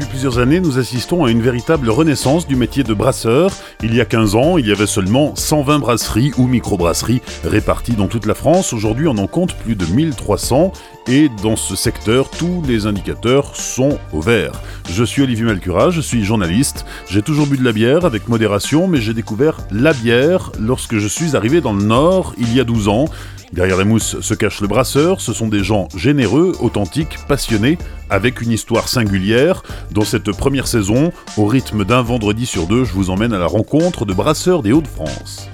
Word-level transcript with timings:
Depuis 0.00 0.12
plusieurs 0.12 0.38
années, 0.38 0.60
nous 0.60 0.78
assistons 0.78 1.26
à 1.26 1.30
une 1.30 1.42
véritable 1.42 1.90
renaissance 1.90 2.46
du 2.46 2.56
métier 2.56 2.82
de 2.84 2.94
brasseur. 2.94 3.52
Il 3.82 3.94
y 3.94 4.00
a 4.00 4.06
15 4.06 4.34
ans, 4.34 4.56
il 4.56 4.66
y 4.66 4.72
avait 4.72 4.86
seulement 4.86 5.36
120 5.36 5.78
brasseries 5.78 6.32
ou 6.38 6.46
microbrasseries 6.46 7.20
réparties 7.44 7.96
dans 7.96 8.06
toute 8.06 8.24
la 8.24 8.32
France. 8.32 8.72
Aujourd'hui, 8.72 9.08
on 9.08 9.18
en 9.18 9.26
compte 9.26 9.54
plus 9.56 9.74
de 9.74 9.84
1300 9.84 10.72
et 11.06 11.28
dans 11.42 11.54
ce 11.54 11.76
secteur, 11.76 12.30
tous 12.30 12.62
les 12.66 12.86
indicateurs 12.86 13.54
sont 13.54 13.98
au 14.14 14.22
vert. 14.22 14.52
Je 14.88 15.04
suis 15.04 15.20
Olivier 15.20 15.44
Malcura, 15.44 15.90
je 15.90 16.00
suis 16.00 16.24
journaliste. 16.24 16.86
J'ai 17.06 17.20
toujours 17.20 17.46
bu 17.46 17.58
de 17.58 17.64
la 17.64 17.72
bière 17.72 18.06
avec 18.06 18.26
modération, 18.26 18.88
mais 18.88 19.02
j'ai 19.02 19.12
découvert 19.12 19.58
la 19.70 19.92
bière 19.92 20.50
lorsque 20.58 20.96
je 20.96 21.08
suis 21.08 21.36
arrivé 21.36 21.60
dans 21.60 21.74
le 21.74 21.82
Nord 21.82 22.34
il 22.38 22.54
y 22.54 22.60
a 22.60 22.64
12 22.64 22.88
ans. 22.88 23.04
Derrière 23.52 23.78
les 23.78 23.84
mousses 23.84 24.20
se 24.20 24.34
cache 24.34 24.60
le 24.60 24.68
brasseur, 24.68 25.20
ce 25.20 25.32
sont 25.32 25.48
des 25.48 25.64
gens 25.64 25.88
généreux, 25.96 26.52
authentiques, 26.60 27.18
passionnés, 27.26 27.78
avec 28.08 28.40
une 28.40 28.52
histoire 28.52 28.86
singulière. 28.88 29.64
Dans 29.90 30.04
cette 30.04 30.30
première 30.30 30.68
saison, 30.68 31.12
au 31.36 31.46
rythme 31.46 31.84
d'un 31.84 32.02
vendredi 32.02 32.46
sur 32.46 32.68
deux, 32.68 32.84
je 32.84 32.92
vous 32.92 33.10
emmène 33.10 33.32
à 33.32 33.38
la 33.38 33.46
rencontre 33.46 34.04
de 34.04 34.14
brasseurs 34.14 34.62
des 34.62 34.70
Hauts-de-France. 34.70 35.48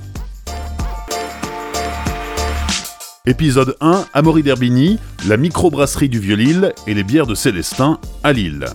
Épisode 3.25 3.77
1, 3.81 4.05
Amaury 4.13 4.43
d'Herbigny, 4.43 4.99
la 5.27 5.39
microbrasserie 5.39 6.11
du 6.11 6.21
Vieux-Lille 6.21 6.75
et 6.87 6.93
les 6.93 7.03
bières 7.03 7.27
de 7.27 7.35
Célestin 7.35 7.99
à 8.23 8.33
Lille. 8.33 8.67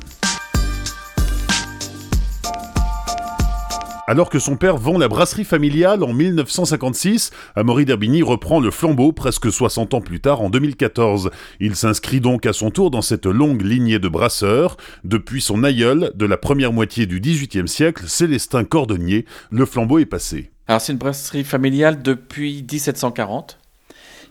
Alors 4.11 4.29
que 4.29 4.39
son 4.39 4.57
père 4.57 4.75
vend 4.75 4.97
la 4.97 5.07
brasserie 5.07 5.45
familiale 5.45 6.03
en 6.03 6.11
1956, 6.11 7.31
Amaury 7.55 7.85
d'Herbigny 7.85 8.23
reprend 8.23 8.59
le 8.59 8.69
flambeau 8.69 9.13
presque 9.13 9.49
60 9.49 9.93
ans 9.93 10.01
plus 10.01 10.19
tard 10.19 10.41
en 10.41 10.49
2014. 10.49 11.31
Il 11.61 11.77
s'inscrit 11.77 12.19
donc 12.19 12.45
à 12.45 12.51
son 12.51 12.71
tour 12.71 12.91
dans 12.91 13.01
cette 13.01 13.25
longue 13.25 13.61
lignée 13.61 13.99
de 13.99 14.09
brasseurs. 14.09 14.75
Depuis 15.05 15.39
son 15.39 15.63
aïeul 15.63 16.11
de 16.13 16.25
la 16.25 16.35
première 16.35 16.73
moitié 16.73 17.05
du 17.05 17.21
XVIIIe 17.21 17.69
siècle, 17.69 18.03
Célestin 18.05 18.65
Cordonnier, 18.65 19.23
le 19.49 19.65
flambeau 19.65 19.97
est 19.97 20.05
passé. 20.05 20.51
Alors 20.67 20.81
c'est 20.81 20.91
une 20.91 20.99
brasserie 20.99 21.45
familiale 21.45 22.01
depuis 22.01 22.65
1740. 22.69 23.60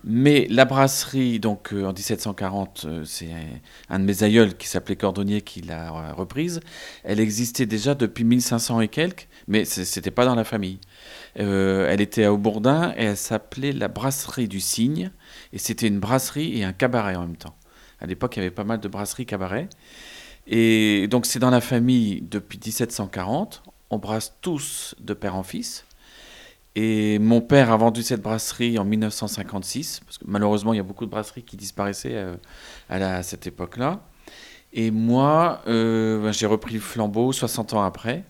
Mais 0.02 0.46
la 0.48 0.64
brasserie, 0.64 1.40
donc 1.40 1.74
euh, 1.74 1.84
en 1.84 1.92
1740, 1.92 2.84
euh, 2.86 3.04
c'est 3.04 3.28
un, 3.90 3.98
de 3.98 4.04
mes 4.04 4.22
aïeuls 4.22 4.56
qui 4.56 4.66
s'appelait 4.66 4.96
Cordonnier 4.96 5.42
qui 5.42 5.60
l'a 5.60 5.92
euh, 5.94 6.14
reprise. 6.14 6.60
Elle 7.04 7.20
existait 7.20 7.66
déjà 7.66 7.94
depuis 7.94 8.24
1500 8.24 8.80
et 8.80 8.88
quelques, 8.88 9.28
mais 9.46 9.66
c'était 9.66 10.10
pas 10.10 10.24
dans 10.24 10.34
la 10.34 10.44
famille. 10.44 10.80
elle 11.34 12.00
était 12.00 12.24
à 12.24 12.32
Aubourdin 12.32 12.94
et 12.96 13.04
elle 13.04 13.16
s'appelait 13.16 13.72
la 13.72 13.88
brasserie 13.88 14.48
du 14.48 14.60
Cygne. 14.60 15.10
Et 15.52 15.58
c'était 15.58 15.88
une 15.88 16.00
brasserie 16.00 16.58
et 16.58 16.64
un 16.64 16.72
cabaret 16.72 17.16
en 17.16 17.22
même 17.22 17.36
temps. 17.36 17.56
À 18.00 18.06
l'époque, 18.06 18.36
il 18.36 18.40
y 18.40 18.42
avait 18.42 18.50
pas 18.50 18.64
mal 18.64 18.80
de 18.80 18.88
brasseries 18.88 19.26
cabarets. 19.26 19.68
Et 20.46 21.08
donc 21.08 21.26
c'est 21.26 21.38
dans 21.38 21.50
la 21.50 21.60
famille 21.60 22.22
depuis 22.22 22.58
1740. 22.58 23.62
On 23.90 23.98
brasse 23.98 24.34
tous 24.40 24.94
de 25.00 25.12
père 25.12 25.36
en 25.36 25.42
fils. 25.42 25.84
Et 26.76 27.18
mon 27.18 27.40
père 27.40 27.72
a 27.72 27.76
vendu 27.76 28.02
cette 28.02 28.22
brasserie 28.22 28.78
en 28.78 28.84
1956, 28.84 30.00
parce 30.04 30.18
que 30.18 30.24
malheureusement, 30.26 30.72
il 30.72 30.76
y 30.76 30.80
a 30.80 30.84
beaucoup 30.84 31.04
de 31.04 31.10
brasseries 31.10 31.42
qui 31.42 31.56
disparaissaient 31.56 32.14
euh, 32.14 32.36
à, 32.88 33.22
cette 33.22 33.46
époque-là. 33.46 34.00
Et 34.72 34.92
moi, 34.92 35.62
euh, 35.66 36.22
ben, 36.22 36.32
j'ai 36.32 36.46
repris 36.46 36.74
le 36.74 36.80
flambeau 36.80 37.32
60 37.32 37.74
ans 37.74 37.82
après, 37.82 38.24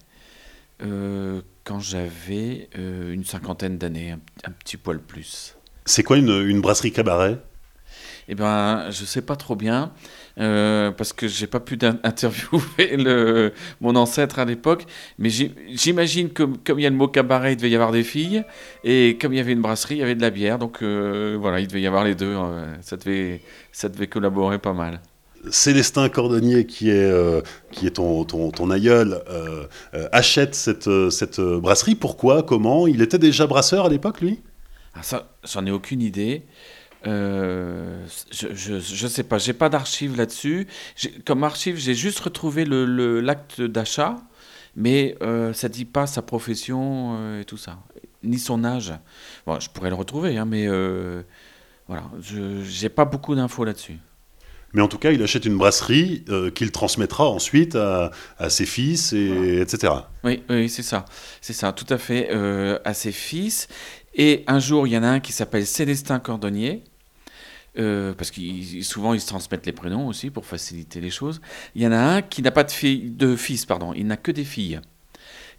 euh, 0.83 1.43
quand 1.65 1.81
j'avais 1.81 2.71
une 2.77 3.25
cinquantaine 3.25 3.77
d'années, 3.77 4.13
un, 4.45 4.51
petit 4.51 4.79
poil 4.79 5.01
plus. 5.01 5.57
C'est 5.85 6.03
quoi 6.03 6.17
une, 6.17 6.31
une 6.31 6.63
brasserie 6.63 6.93
cabaret? 6.93 7.39
Eh 8.33 8.37
bien, 8.37 8.89
je 8.91 9.03
ne 9.03 9.07
sais 9.07 9.23
pas 9.23 9.35
trop 9.35 9.57
bien. 9.57 9.91
Euh, 10.39 10.93
parce 10.93 11.13
que 11.13 11.27
j'ai 11.27 11.49
pas 11.49 11.59
pu 11.59 11.77
interviewer 12.05 12.97
le, 12.97 13.53
mon 13.81 13.97
ancêtre 13.97 14.39
à 14.39 14.45
l'époque. 14.45 14.87
Mais 15.19 15.31
j'imagine 15.31 16.31
que 16.31 16.45
comme 16.45 16.79
il 16.79 16.83
y 16.85 16.87
a 16.87 16.91
le 16.91 16.97
mot 16.97 17.09
cabaret, 17.09 17.55
il 17.55 17.57
devait 17.57 17.71
y 17.71 17.75
avoir 17.75 17.91
des 17.91 18.05
filles, 18.05 18.45
et 18.85 19.19
comme 19.21 19.33
il 19.33 19.37
y 19.37 19.41
avait 19.41 19.53
une 19.53 19.61
brasserie, 19.61 19.97
il 19.97 19.99
y 19.99 20.03
avait 20.03 20.15
de 20.15 20.23
la 20.23 20.31
bière. 20.31 20.59
Donc 20.59 20.79
euh, 20.83 21.37
voilà, 21.41 21.59
il 21.59 21.67
devait 21.67 21.81
y 21.81 21.89
avoir 21.89 22.05
les 22.05 22.15
deux. 22.15 22.37
Euh, 22.37 22.73
ça, 22.83 22.97
devait, 22.97 23.41
ça 23.73 23.89
devait 23.89 24.07
collaborer 24.07 24.59
pas 24.59 24.75
mal. 24.75 25.01
Célestin 25.51 26.09
Cordonnier, 26.09 26.67
qui 26.67 26.91
est, 26.91 27.11
qui 27.73 27.87
est 27.87 27.93
ton, 27.93 28.25
ton, 28.25 28.51
ton 28.51 28.71
aïeul, 28.71 29.23
achète 30.13 30.55
cette, 30.55 30.91
cette 31.09 31.41
brasserie. 31.41 31.95
Pourquoi? 31.95 32.43
Comment? 32.43 32.87
Il 32.87 33.01
était 33.01 33.19
déjà 33.19 33.47
brasseur 33.47 33.87
à 33.87 33.89
l'époque, 33.89 34.21
lui? 34.21 34.41
Ah, 34.95 35.03
Ça, 35.03 35.31
j'en 35.51 35.65
ai 35.65 35.71
aucune 35.71 36.03
idée. 36.03 36.45
Euh, 37.07 38.07
je, 38.31 38.79
je, 38.79 39.07
sais 39.07 39.23
pas, 39.23 39.39
j'ai 39.39 39.53
pas 39.53 39.69
d'archives 39.69 40.17
là-dessus. 40.17 40.67
Comme 41.25 41.45
archive, 41.45 41.77
j'ai 41.77 41.95
juste 41.95 42.21
retrouvé 42.21 42.65
l'acte 42.65 43.59
le, 43.59 43.69
d'achat, 43.69 44.17
mais 44.77 45.17
euh, 45.23 45.53
ça 45.53 45.69
dit 45.69 45.85
pas 45.85 46.07
sa 46.07 46.23
profession 46.23 47.17
euh, 47.19 47.41
et 47.41 47.45
tout 47.45 47.57
ça, 47.57 47.79
ni 48.23 48.39
son 48.39 48.65
âge. 48.65 48.93
Bon, 49.47 49.59
je 49.61 49.71
pourrais 49.71 49.91
le 49.91 49.97
retrouver, 49.97 50.37
hein, 50.37 50.45
mais 50.45 50.67
euh, 50.67 51.23
voilà, 51.89 52.05
je 52.21 52.63
j'ai 52.65 52.89
pas 52.89 53.05
beaucoup 53.05 53.35
d'infos 53.35 53.65
là-dessus. 53.65 53.99
Mais 54.73 54.83
en 54.83 54.87
tout 54.87 54.99
cas, 54.99 55.11
il 55.11 55.21
achète 55.21 55.47
une 55.47 55.59
brasserie 55.59 56.25
qu'il 56.55 56.71
transmettra 56.71 57.29
ensuite 57.29 57.75
à, 57.75 58.13
à 58.39 58.51
ses 58.51 58.67
fils, 58.67 59.13
et, 59.13 59.61
etc. 59.61 59.93
Oui, 60.23 60.45
oui 60.49 60.69
c'est 60.69 60.85
ça. 60.85 61.07
C'est 61.41 61.55
ça, 61.55 61.73
tout 61.73 61.93
à 61.93 61.99
fait. 61.99 62.31
à 62.85 62.95
ses 62.95 63.11
fils. 63.11 63.67
Et 64.15 64.45
un 64.47 64.61
jour, 64.61 64.87
il 64.87 64.93
y 64.93 64.97
en 64.97 65.03
a 65.03 65.09
un 65.09 65.19
qui 65.19 65.33
s'appelle 65.33 65.67
Célestin 65.67 66.21
Cordonnier, 66.21 66.85
euh, 67.79 68.13
parce 68.15 68.31
que 68.31 68.41
souvent 68.83 69.15
ils 69.15 69.21
se 69.21 69.29
transmettent 69.29 69.67
les 69.67 69.73
prénoms 69.73 70.09
aussi 70.09 70.31
pour 70.31 70.45
faciliter 70.47 71.01
les 71.01 71.11
choses. 71.11 71.41
Il 71.75 71.83
y 71.83 71.87
en 71.87 71.93
a 71.93 71.99
un 71.99 72.23
qui 72.23 72.43
n'a 72.43 72.51
pas 72.51 72.65
de, 72.65 72.71
fille, 72.71 73.11
de 73.11 73.37
fils, 73.37 73.65
pardon, 73.67 73.93
il 73.95 74.07
n'a 74.07 74.17
que 74.17 74.33
des 74.33 74.45
filles. 74.45 74.81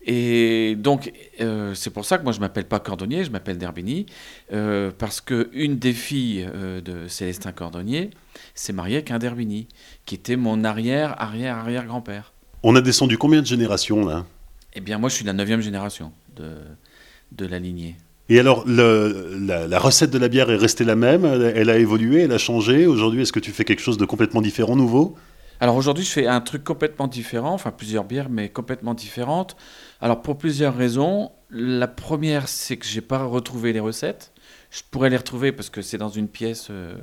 Et 0.04 0.76
donc, 0.80 1.12
euh, 1.42 1.76
c'est 1.76 1.92
pour 1.92 2.06
ça 2.06 2.18
que 2.18 2.24
moi 2.24 2.34
je 2.34 2.40
m'appelle 2.40 2.66
pas 2.66 2.80
Cordonnier, 2.80 3.24
je 3.24 3.30
m'appelle 3.30 3.60
Derbini, 3.60 4.08
euh, 4.52 4.92
parce 4.98 5.22
que 5.22 5.50
une 5.54 5.78
des 5.78 5.94
filles 5.94 6.50
de 6.84 7.08
Célestin 7.08 7.52
Cordonnier 7.52 8.10
s'est 8.56 8.74
mariée 8.74 8.96
avec 8.96 9.12
un 9.12 9.20
Derbini, 9.20 9.68
qui 10.06 10.16
était 10.16 10.38
mon 10.38 10.64
arrière, 10.64 11.22
arrière, 11.22 11.58
arrière 11.58 11.86
grand-père. 11.86 12.34
On 12.64 12.76
a 12.76 12.82
descendu 12.82 13.18
combien 13.18 13.42
de 13.42 13.48
générations 13.48 14.06
là? 14.06 14.26
Eh 14.74 14.82
bien, 14.82 14.98
moi 14.98 15.10
je 15.10 15.16
suis 15.16 15.26
la 15.26 15.34
neuvième 15.34 15.62
génération 15.62 16.12
de, 16.36 16.56
de 17.32 17.46
la 17.46 17.60
lignée. 17.60 17.96
Et 18.32 18.40
alors, 18.40 18.64
la, 18.66 19.78
recette 19.78 20.10
de 20.10 20.18
la 20.18 20.30
bière 20.30 20.50
est 20.50 20.56
restée 20.56 20.86
la 20.86 20.96
même 20.96 21.26
Elle 21.26 21.70
a 21.70 21.78
évolué 21.78 22.22
Elle 22.22 22.32
a 22.32 22.38
changé 22.38 22.88
Aujourd'hui, 22.88 23.24
est-ce 23.24 23.34
que 23.34 23.42
tu 23.42 23.52
fais 23.52 23.66
quelque 23.66 23.82
chose 23.82 23.98
de 23.98 24.06
complètement 24.06 24.42
différent, 24.42 24.78
nouveau? 24.78 25.18
Alors 25.60 25.76
aujourd'hui, 25.76 26.06
je 26.06 26.12
fais 26.12 26.28
un 26.28 26.40
truc 26.40 26.64
complètement 26.64 27.08
différent, 27.08 27.54
enfin 27.54 27.72
plusieurs 27.72 28.06
bières, 28.06 28.30
mais 28.30 28.48
complètement 28.48 28.94
différentes. 28.94 29.58
Alors 30.00 30.22
pour 30.22 30.38
plusieurs 30.38 30.74
raisons. 30.74 31.34
La 31.50 31.90
première, 31.90 32.48
c'est 32.48 32.78
que 32.78 32.86
j'ai 32.86 33.02
pas 33.02 33.22
retrouvé 33.22 33.74
les 33.74 33.82
recettes. 33.82 34.32
Je 34.70 34.82
pourrais 34.90 35.10
les 35.10 35.18
retrouver 35.18 35.52
parce 35.52 35.70
que 35.70 35.82
c'est 35.82 35.98
dans 35.98 36.08
une 36.08 36.30
pièce, 36.30 36.70
euh, 36.72 36.96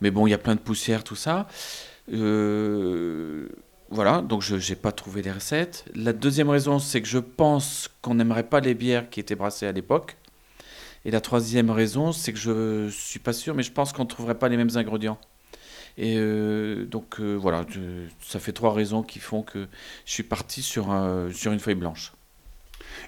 mais 0.00 0.10
bon, 0.10 0.26
il 0.26 0.30
y 0.30 0.34
a 0.34 0.38
plein 0.38 0.54
de 0.54 0.60
poussière, 0.60 1.04
tout 1.04 1.14
ça. 1.14 1.46
Euh, 2.10 3.48
voilà, 3.90 4.22
donc 4.22 4.40
je 4.40 4.56
n'ai 4.56 4.76
pas 4.76 4.92
trouvé 4.92 5.20
les 5.20 5.30
recettes. 5.30 5.84
La 5.94 6.14
deuxième 6.14 6.48
raison, 6.48 6.78
c'est 6.78 7.02
que 7.02 7.08
je 7.08 7.18
pense 7.18 7.90
qu'on 8.00 8.14
n'aimerait 8.14 8.48
pas 8.48 8.60
les 8.60 8.72
bières 8.72 9.10
qui 9.10 9.20
étaient 9.20 9.36
brassées 9.36 9.66
à 9.66 9.72
l'époque. 9.72 10.16
Et 11.04 11.10
la 11.10 11.20
troisième 11.20 11.70
raison, 11.70 12.12
c'est 12.12 12.32
que 12.32 12.38
je 12.38 12.88
suis 12.90 13.18
pas 13.18 13.32
sûr, 13.32 13.54
mais 13.54 13.62
je 13.62 13.72
pense 13.72 13.92
qu'on 13.92 14.04
ne 14.04 14.08
trouverait 14.08 14.38
pas 14.38 14.48
les 14.48 14.56
mêmes 14.56 14.76
ingrédients. 14.76 15.18
Et 15.96 16.16
euh, 16.16 16.86
donc 16.86 17.20
euh, 17.20 17.34
voilà, 17.34 17.64
ça 18.20 18.40
fait 18.40 18.52
trois 18.52 18.72
raisons 18.72 19.02
qui 19.02 19.20
font 19.20 19.42
que 19.42 19.68
je 20.06 20.12
suis 20.12 20.22
parti 20.22 20.62
sur, 20.62 20.86
sur 21.32 21.52
une 21.52 21.60
feuille 21.60 21.74
blanche. 21.76 22.12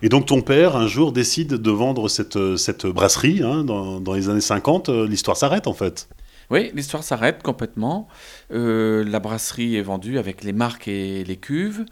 Et 0.03 0.09
donc 0.09 0.27
ton 0.27 0.43
père, 0.43 0.77
un 0.77 0.87
jour, 0.87 1.13
décide 1.13 1.55
de 1.55 1.71
vendre 1.71 2.09
cette, 2.09 2.57
cette 2.57 2.87
brasserie 2.87 3.43
hein, 3.43 3.65
dans, 3.65 4.01
dans, 4.01 4.13
les 4.13 4.29
années 4.29 4.41
50. 4.41 4.89
L'histoire 4.89 5.37
s'arrête 5.37 5.67
en 5.67 5.73
fait. 5.73 6.09
Oui, 6.51 6.71
l'histoire 6.75 7.03
s'arrête 7.03 7.43
complètement. 7.43 8.07
Euh, 8.53 9.05
la 9.05 9.19
brasserie 9.19 9.77
est 9.77 9.83
vendue 9.83 10.19
avec 10.19 10.45
les 10.45 10.53
marques 10.53 10.87
et 10.87 11.25
les 11.25 11.37
cuves. 11.37 11.85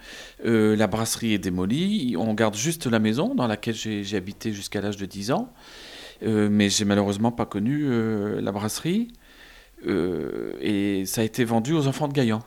la 0.45 0.87
brasserie 0.87 1.35
est 1.35 1.39
démolie. 1.39 2.15
On 2.17 2.35
garde 2.35 2.55
juste 2.55 2.87
la 2.87 3.01
maison 3.01 3.35
dans 3.35 3.49
laquelle 3.49 3.75
j'ai 3.75 4.17
habité 4.17 4.53
jusqu'à 4.53 4.81
l'âge 4.81 4.97
de 4.97 5.07
10 5.07 5.33
ans. 5.33 5.53
Euh, 6.25 6.49
mais 6.51 6.71
j'ai 6.71 6.85
malheureusement 6.85 7.33
pas 7.33 7.47
connu 7.47 7.85
euh, 7.85 8.41
la 8.41 8.53
brasserie. 8.53 9.09
Euh, 9.87 10.53
et 10.61 11.05
ça 11.07 11.21
a 11.21 11.25
été 11.25 11.45
vendu 11.45 11.75
aux 11.75 11.87
enfants 11.87 12.09
de 12.09 12.13
Gaillan 12.13 12.43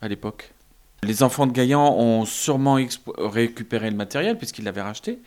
à 0.00 0.08
l'époque. 0.08 0.52
Les 1.02 1.22
enfants 1.22 1.46
de 1.46 1.52
Gaillan 1.52 1.94
ont 1.96 2.24
sûrement 2.24 2.78
récupéré 3.18 3.90
le 3.90 3.96
matériel 3.96 4.36
puisqu'ils 4.36 4.64
l'avaient 4.64 4.82
racheté. 4.82 5.18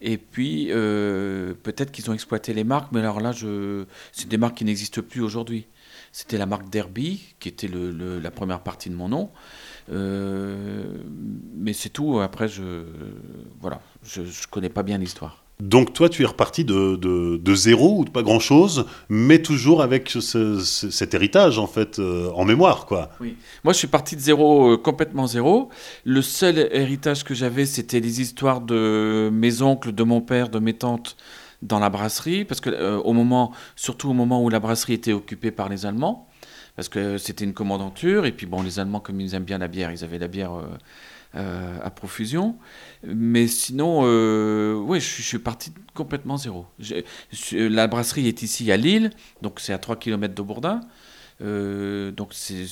Et 0.00 0.18
puis, 0.18 0.66
peut-être 0.66 1.92
qu'ils 1.92 2.10
ont 2.10 2.12
exploité 2.12 2.52
les 2.52 2.64
marques, 2.64 2.90
mais 2.90 2.98
alors 3.00 3.20
là, 3.20 3.32
c'est 4.10 4.26
des 4.26 4.36
marques 4.36 4.56
qui 4.56 4.64
n'existent 4.64 5.00
plus 5.00 5.20
aujourd'hui. 5.20 5.66
C'était 6.10 6.38
la 6.38 6.46
marque 6.46 6.68
Derby, 6.70 7.34
qui 7.38 7.48
était 7.48 7.68
la 7.68 8.30
première 8.32 8.62
partie 8.62 8.90
de 8.90 8.96
mon 8.96 9.08
nom. 9.08 9.30
mais 9.88 11.72
c'est 11.72 11.90
tout. 11.90 12.18
Après, 12.18 12.48
je 12.48 12.84
voilà, 13.60 13.80
je 14.02 14.22
connais 14.50 14.70
pas 14.70 14.82
bien 14.82 14.98
l'histoire. 14.98 15.41
Donc 15.62 15.92
toi, 15.92 16.08
tu 16.08 16.22
es 16.22 16.26
reparti 16.26 16.64
de, 16.64 16.96
de, 16.96 17.54
zéro 17.54 18.00
ou 18.00 18.04
de 18.04 18.10
pas 18.10 18.24
grand-chose, 18.24 18.86
mais 19.08 19.40
toujours 19.42 19.80
avec 19.80 20.10
cet 20.10 21.14
héritage 21.14 21.60
en 21.60 21.68
fait 21.68 22.00
euh, 22.00 22.32
en 22.34 22.44
mémoire, 22.44 22.84
quoi. 22.84 23.10
Moi, 23.20 23.72
je 23.72 23.78
suis 23.78 23.86
parti 23.86 24.16
de 24.16 24.20
zéro, 24.20 24.72
euh, 24.72 24.76
complètement 24.76 25.28
zéro. 25.28 25.68
Le 26.04 26.20
seul 26.20 26.68
héritage 26.72 27.22
que 27.22 27.32
j'avais, 27.32 27.64
c'était 27.64 28.00
les 28.00 28.20
histoires 28.20 28.60
de 28.60 29.30
mes 29.32 29.62
oncles, 29.62 29.92
de 29.92 30.02
mon 30.02 30.20
père, 30.20 30.48
de 30.48 30.58
mes 30.58 30.74
tantes 30.74 31.16
dans 31.62 31.78
la 31.78 31.90
brasserie, 31.90 32.44
parce 32.44 32.60
que 32.60 32.70
euh, 32.70 32.98
au 32.98 33.12
moment, 33.12 33.52
surtout 33.76 34.10
au 34.10 34.14
moment 34.14 34.42
où 34.42 34.48
la 34.48 34.58
brasserie 34.58 34.94
était 34.94 35.12
occupée 35.12 35.52
par 35.52 35.68
les 35.68 35.86
Allemands, 35.86 36.28
parce 36.74 36.88
que 36.88 37.18
c'était 37.18 37.44
une 37.44 37.54
commandanture, 37.54 38.26
et 38.26 38.32
puis 38.32 38.46
bon, 38.46 38.62
les 38.62 38.80
Allemands, 38.80 38.98
comme 38.98 39.20
ils 39.20 39.36
aiment 39.36 39.44
bien 39.44 39.58
la 39.58 39.68
bière, 39.68 39.92
ils 39.92 40.02
avaient 40.02 40.18
la 40.18 40.26
bière 40.26 40.54
euh, 41.34 41.78
à 41.82 41.90
profusion. 41.90 42.56
Mais 43.04 43.48
sinon, 43.48 44.02
euh, 44.04 44.84
je, 44.94 45.22
suis 45.22 45.38
parti 45.38 45.72
complètement 45.94 46.36
zéro. 46.36 46.66
La 47.52 47.86
brasserie 47.86 48.28
est 48.28 48.42
ici 48.42 48.70
à 48.70 48.76
Lille, 48.76 49.10
donc 49.40 49.58
c'est 49.58 49.72
à 49.72 49.78
3 49.78 49.96
km 49.96 50.34
de 50.34 50.42
Bourdin. 50.42 50.80
Euh, 51.40 52.10
donc 52.10 52.34
c'est, 52.34 52.66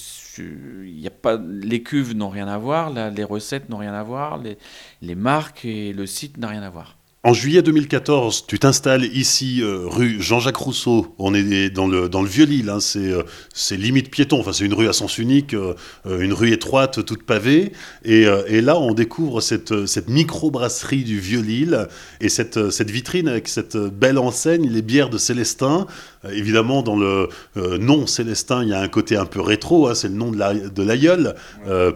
y 0.85 1.07
a 1.07 1.11
pas, 1.11 1.41
les 1.43 1.83
cuves 1.83 2.15
n'ont 2.15 2.29
rien 2.29 2.49
à 2.49 2.59
voir, 2.59 2.91
les 3.11 3.25
recettes 3.25 3.71
n'ont 3.71 3.79
rien 3.79 3.95
à 3.95 4.03
voir, 4.03 4.37
les, 4.37 4.59
les 5.01 5.15
marques 5.15 5.65
et 5.65 5.95
le 5.95 6.05
site 6.07 6.37
n'ont 6.37 6.49
rien 6.49 6.63
à 6.63 6.69
voir. 6.71 7.00
En 7.23 7.35
juillet 7.35 7.61
2014, 7.61 8.47
tu 8.47 8.59
t'installes 8.59 9.05
ici, 9.05 9.61
euh, 9.61 9.81
rue 9.85 10.23
Jean-Jacques 10.23 10.57
Rousseau. 10.57 11.15
On 11.19 11.35
est 11.35 11.69
dans 11.69 11.87
le, 11.87 12.09
dans 12.09 12.23
le 12.23 12.29
Vieux-Lille, 12.29 12.71
hein. 12.71 12.79
euh, 12.97 13.23
c'est, 13.53 13.77
limite 13.77 14.11
piéton. 14.11 14.41
Enfin, 14.41 14.55
c'est 14.55 14.65
une 14.65 14.73
rue 14.73 14.89
à 14.89 14.95
sens 14.95 15.19
unique, 15.19 15.53
euh, 15.53 15.75
une 16.07 16.33
rue 16.33 16.51
étroite, 16.51 17.05
toute 17.05 17.25
pavée. 17.25 17.73
Et, 18.07 18.23
et 18.47 18.63
là, 18.63 18.79
on 18.79 18.95
découvre 18.95 19.43
cette, 19.43 19.85
cette 19.85 20.09
micro-brasserie 20.09 21.05
du 21.05 21.21
Vieux-Lille 21.21 21.89
et 22.23 22.31
cette, 22.31 22.71
cette 22.71 22.91
vitrine 22.91 23.29
avec 23.29 23.49
cette 23.49 23.77
belle 23.77 24.17
enseigne, 24.17 24.71
les 24.71 24.81
bières 24.81 25.11
de 25.11 25.19
Célestin. 25.19 25.87
évidemment, 26.33 26.83
dans 26.83 26.97
le 26.97 27.29
nom 27.77 28.07
Célestin, 28.07 28.63
il 28.63 28.71
y 28.71 28.73
a 28.73 28.81
un 28.81 28.89
côté 28.89 29.17
un 29.17 29.27
peu 29.27 29.43
rétro. 29.43 29.89
Hein. 29.89 29.95
c'est 29.95 30.09
le 30.09 30.15
nom 30.15 30.31
de, 30.31 30.83
l'aïeul 30.83 31.35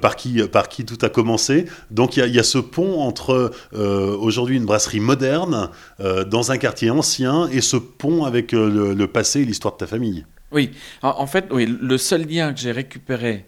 par, 0.02 0.16
qui, 0.16 0.42
par 0.48 0.68
qui 0.68 0.84
tout 0.84 0.98
a 1.00 1.08
commencé. 1.08 1.64
Donc, 1.90 2.18
il 2.18 2.20
y 2.20 2.22
a, 2.22 2.26
y 2.26 2.38
a 2.38 2.42
ce 2.42 2.58
pont 2.58 3.00
entre 3.00 3.52
aujourd'hui 3.72 4.58
une 4.58 4.66
brasserie 4.66 5.00
moderne 5.00 5.13
moderne 5.14 5.70
euh, 6.00 6.25
dans 6.25 6.50
un 6.50 6.58
quartier 6.58 6.90
ancien 6.90 7.49
et 7.49 7.61
ce 7.61 7.76
pont 7.76 8.25
avec 8.25 8.52
euh, 8.52 8.94
le, 8.94 9.06
passé 9.06 9.43
et 9.43 9.44
l'histoire 9.44 9.75
de 9.75 9.78
ta 9.78 9.87
famille. 9.87 10.26
Oui, 10.50 10.70
en, 11.02 11.26
fait, 11.26 11.46
oui, 11.50 11.66
le 11.66 11.99
seul 11.99 12.26
lien 12.26 12.52
que 12.52 12.61
j'ai 12.61 12.72
récupéré, 12.72 13.46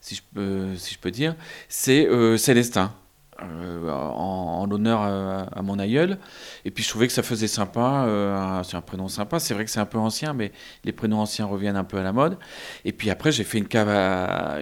si 0.00 0.14
je 0.14 0.22
peux, 0.34 0.76
si 0.76 0.94
je 0.94 0.98
peux 0.98 1.10
dire, 1.10 1.34
c'est 1.68 2.06
euh, 2.06 2.36
Célestin. 2.36 2.92
en, 3.38 4.66
l'honneur 4.68 5.00
à, 5.00 5.62
mon 5.62 5.78
aïeul. 5.78 6.18
Et 6.64 6.70
puis 6.70 6.82
je 6.82 6.88
trouvais 6.88 7.06
que 7.06 7.12
ça 7.12 7.22
faisait 7.22 7.46
sympa, 7.48 8.62
c'est 8.64 8.76
un 8.76 8.80
prénom 8.80 9.08
sympa, 9.08 9.38
c'est 9.38 9.52
vrai 9.52 9.64
que 9.66 9.70
c'est 9.70 9.80
un 9.80 9.86
peu 9.86 9.98
ancien, 9.98 10.32
mais 10.32 10.50
les 10.84 10.92
prénoms 10.92 11.20
anciens 11.20 11.44
reviennent 11.46 11.76
un 11.76 11.84
peu 11.84 11.98
à 11.98 12.02
la 12.02 12.12
mode. 12.12 12.38
Et 12.86 12.92
puis 12.92 13.10
après 13.10 13.32
j'ai 13.32 13.44
fait 13.44 13.58
une 13.58 13.68
cave, 13.68 13.90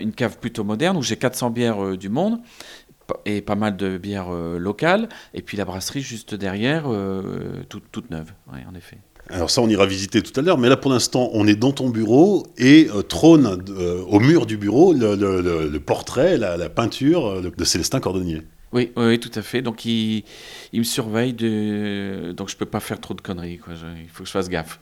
une 0.00 0.12
cave 0.12 0.38
plutôt 0.38 0.64
moderne 0.64 0.96
où 0.96 1.02
j'ai 1.02 1.16
400 1.16 1.50
bières 1.50 1.96
du 1.96 2.08
monde 2.08 2.40
et 3.24 3.40
pas 3.40 3.54
mal 3.54 3.76
de 3.76 3.98
bières 3.98 4.32
euh, 4.32 4.58
locales, 4.58 5.08
et 5.32 5.42
puis 5.42 5.56
la 5.56 5.64
brasserie 5.64 6.00
juste 6.00 6.34
derrière, 6.34 6.84
euh, 6.86 7.62
toute, 7.68 8.10
neuve, 8.10 8.32
en 8.48 8.74
effet. 8.74 8.98
Alors 9.30 9.50
ça, 9.50 9.62
on 9.62 9.68
ira 9.68 9.86
visiter 9.86 10.20
tout 10.20 10.38
à 10.38 10.42
l'heure, 10.42 10.58
mais 10.58 10.68
là 10.68 10.76
pour 10.76 10.90
l'instant, 10.90 11.30
on 11.32 11.46
est 11.46 11.54
dans 11.56 11.72
ton 11.72 11.88
bureau 11.88 12.46
et 12.58 12.88
euh, 12.94 13.02
trône 13.02 13.64
au 14.08 14.20
mur 14.20 14.44
du 14.44 14.56
bureau 14.56 14.92
le, 14.92 15.78
portrait, 15.78 16.36
la, 16.36 16.68
peinture 16.68 17.40
de 17.40 17.64
Célestin 17.64 18.00
Cordonnier. 18.00 18.42
Oui, 18.72 18.90
oui, 18.96 19.18
tout 19.20 19.30
à 19.34 19.42
fait. 19.42 19.62
Donc 19.62 19.84
il, 19.84 20.24
il 20.72 20.80
me 20.80 20.84
surveille, 20.84 21.32
de... 21.32 22.32
donc 22.36 22.48
je 22.50 22.56
peux 22.56 22.66
pas 22.66 22.80
faire 22.80 23.00
trop 23.00 23.14
de 23.14 23.20
conneries. 23.20 23.58
Quoi. 23.58 23.74
il 24.02 24.08
faut 24.08 24.24
que 24.24 24.26
je 24.26 24.32
fasse 24.32 24.48
gaffe. 24.48 24.80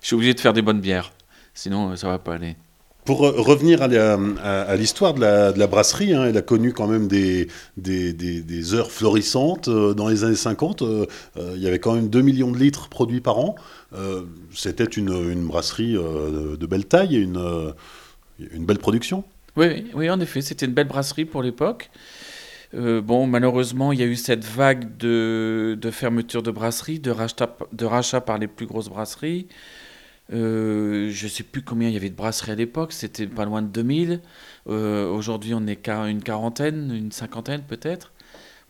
Je 0.00 0.08
suis 0.08 0.14
obligé 0.16 0.34
de 0.34 0.40
faire 0.40 0.52
des 0.52 0.62
bonnes 0.62 0.80
bières, 0.80 1.12
sinon 1.54 1.94
ça 1.96 2.08
va 2.08 2.18
pas 2.18 2.34
aller. 2.34 2.56
Pour 3.04 3.18
revenir 3.18 3.82
à 3.82 4.76
l'histoire 4.76 5.14
de, 5.14 5.20
la, 5.20 5.66
brasserie, 5.66 6.14
hein, 6.14 6.24
elle 6.28 6.36
a 6.36 6.42
connu 6.42 6.72
quand 6.72 6.86
même 6.86 7.08
des, 7.08 7.48
heures 8.74 8.92
florissantes. 8.92 9.66
Euh, 9.66 9.92
dans 9.92 10.08
les 10.08 10.22
années 10.22 10.36
50, 10.36 10.82
euh, 10.82 11.06
euh, 11.36 11.52
il 11.56 11.62
y 11.62 11.66
avait 11.66 11.80
quand 11.80 11.94
même 11.94 12.08
2 12.08 12.22
millions 12.22 12.52
de 12.52 12.58
litres 12.58 12.88
produits 12.88 13.20
par 13.20 13.38
an. 13.38 13.56
C'était 14.54 14.84
une, 14.84 15.46
brasserie 15.48 15.94
de 15.94 16.66
belle 16.66 16.86
taille 16.86 17.16
une, 17.16 17.64
belle 18.38 18.78
production. 18.78 19.24
Oui, 19.56 19.90
oui, 19.94 20.08
en 20.08 20.20
effet, 20.20 20.40
c'était 20.40 20.66
une 20.66 20.72
belle 20.72 20.86
brasserie 20.86 21.24
pour 21.24 21.42
l'époque. 21.42 21.90
bon, 22.72 23.26
malheureusement, 23.26 23.90
il 23.90 23.98
y 23.98 24.04
a 24.04 24.06
eu 24.06 24.16
cette 24.16 24.44
vague 24.44 24.96
de, 24.96 25.76
de 25.80 25.90
fermeture 25.90 26.44
de 26.44 26.52
brasseries, 26.52 27.00
de 27.00 27.10
rachat, 27.10 27.56
de 27.72 27.84
rachat 27.84 28.20
par 28.20 28.38
les 28.38 28.46
plus 28.46 28.66
grosses 28.66 28.88
brasseries. 28.88 29.48
Euh, 30.32 31.10
je 31.10 31.24
ne 31.24 31.30
sais 31.30 31.42
plus 31.42 31.62
combien 31.62 31.88
il 31.88 31.94
y 31.94 31.96
avait 31.96 32.08
de 32.08 32.14
brasseries 32.14 32.52
à 32.52 32.54
l'époque, 32.54 32.92
c'était 32.92 33.26
pas 33.26 33.44
loin 33.44 33.60
de 33.60 33.68
2000. 33.68 34.20
Euh, 34.68 35.10
aujourd'hui, 35.10 35.52
on 35.54 35.66
est 35.66 35.76
qu'à 35.76 36.04
une 36.04 36.22
quarantaine, 36.22 36.92
une 36.94 37.12
cinquantaine 37.12 37.62
peut-être. 37.62 38.12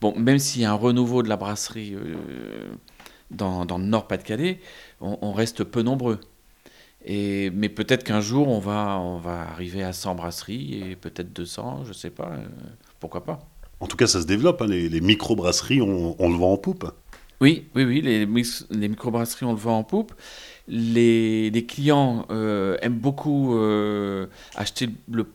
Bon, 0.00 0.14
même 0.19 0.38
s'il 0.38 0.62
y 0.62 0.64
a 0.64 0.73
un 0.73 0.76
renouveau 0.76 1.23
de 1.23 1.29
la 1.29 1.37
brasserie 1.37 1.94
euh, 1.94 2.73
dans, 3.31 3.64
dans, 3.64 3.79
le 3.79 3.85
Nord-Pas-de-Calais, 3.85 4.59
on, 5.00 5.32
reste 5.32 5.62
peu 5.62 5.82
nombreux. 5.82 6.19
Et, 7.05 7.50
mais 7.50 7.69
peut-être 7.69 8.03
qu'un 8.03 8.20
jour, 8.20 8.49
on 8.49 8.59
va, 8.59 8.99
on 8.99 9.19
va 9.19 9.43
arriver 9.43 9.85
à 9.85 9.93
100 9.93 10.17
brasseries 10.17 10.82
et 10.91 10.97
peut-être 10.97 11.32
200, 11.32 11.85
je 11.85 11.88
ne 11.88 11.94
sais 11.94 12.11
pas. 12.11 12.32
pourquoi 12.99 13.25
pas 13.25 13.49
En 13.79 13.87
tout 13.87 13.97
cas, 13.97 14.09
ça 14.09 14.20
se 14.20 14.26
développe. 14.26 14.62
Hein, 14.62 14.67
les, 14.67 14.88
les 14.88 15.00
micro-brasseries, 15.00 15.81
on, 15.81 16.17
on, 16.19 16.29
le 16.29 16.37
vend 16.37 16.53
en 16.53 16.59
poupe. 16.59 16.91
Oui, 17.41 17.69
oui, 17.76 17.85
oui, 17.85 18.00
les, 18.00 18.26
les 18.26 18.88
micro-brasseries, 18.88 19.47
on 19.47 19.53
le 19.53 19.59
vend 19.59 19.79
en 19.79 19.85
poupe 19.85 20.12
les, 20.69 21.67
clients 21.69 22.26
euh, 22.31 22.76
aiment 22.82 22.99
beaucoup 22.99 23.56
euh, 23.56 24.26
acheter 24.55 24.88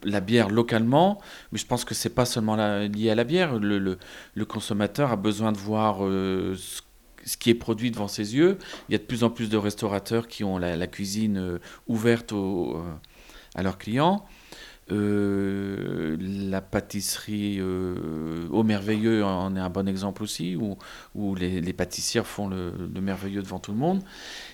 la 0.04 0.20
bière 0.20 0.50
localement, 0.50 1.20
mais 1.52 1.60
je 1.60 1.66
pense 1.66 1.86
que 1.86 1.94
c'est 1.94 2.14
pas 2.14 2.26
seulement 2.26 2.56
lié 2.56 3.10
à 3.10 3.16
la 3.16 3.24
bière. 3.24 3.58
Le, 3.60 3.98
consommateur 4.46 5.12
a 5.12 5.16
besoin 5.16 5.52
de 5.52 5.58
voir 5.58 6.06
euh, 6.06 6.56
ce, 6.56 7.38
qui 7.38 7.50
est 7.50 7.56
produit 7.56 7.92
devant 7.92 8.08
ses 8.08 8.36
yeux. 8.36 8.58
Il 8.88 8.94
y 8.94 8.96
a 8.96 9.00
de 9.00 9.04
plus 9.04 9.24
en 9.24 9.30
plus 9.30 9.50
de 9.50 9.58
restaurateurs 9.58 10.28
qui 10.28 10.44
ont 10.44 10.58
la, 10.58 10.88
cuisine 10.88 11.60
ouverte 11.88 12.34
à 13.56 13.64
leurs 13.64 13.78
clients. 13.78 14.26
Euh, 14.90 16.16
la 16.50 16.62
pâtisserie 16.62 17.58
euh, 17.60 18.48
au 18.52 18.64
merveilleux 18.64 19.26
en 19.26 19.54
est 19.58 19.60
un 19.60 19.70
bon 19.70 19.86
exemple 19.86 20.24
aussi, 20.24 20.56
où, 20.56 21.36
les, 21.36 21.60
les, 21.60 21.74
pâtissières 21.74 22.26
font 22.26 22.48
le, 22.48 22.72
merveilleux 23.02 23.42
devant 23.42 23.60
tout 23.60 23.72
le 23.72 23.78
monde. 23.78 24.02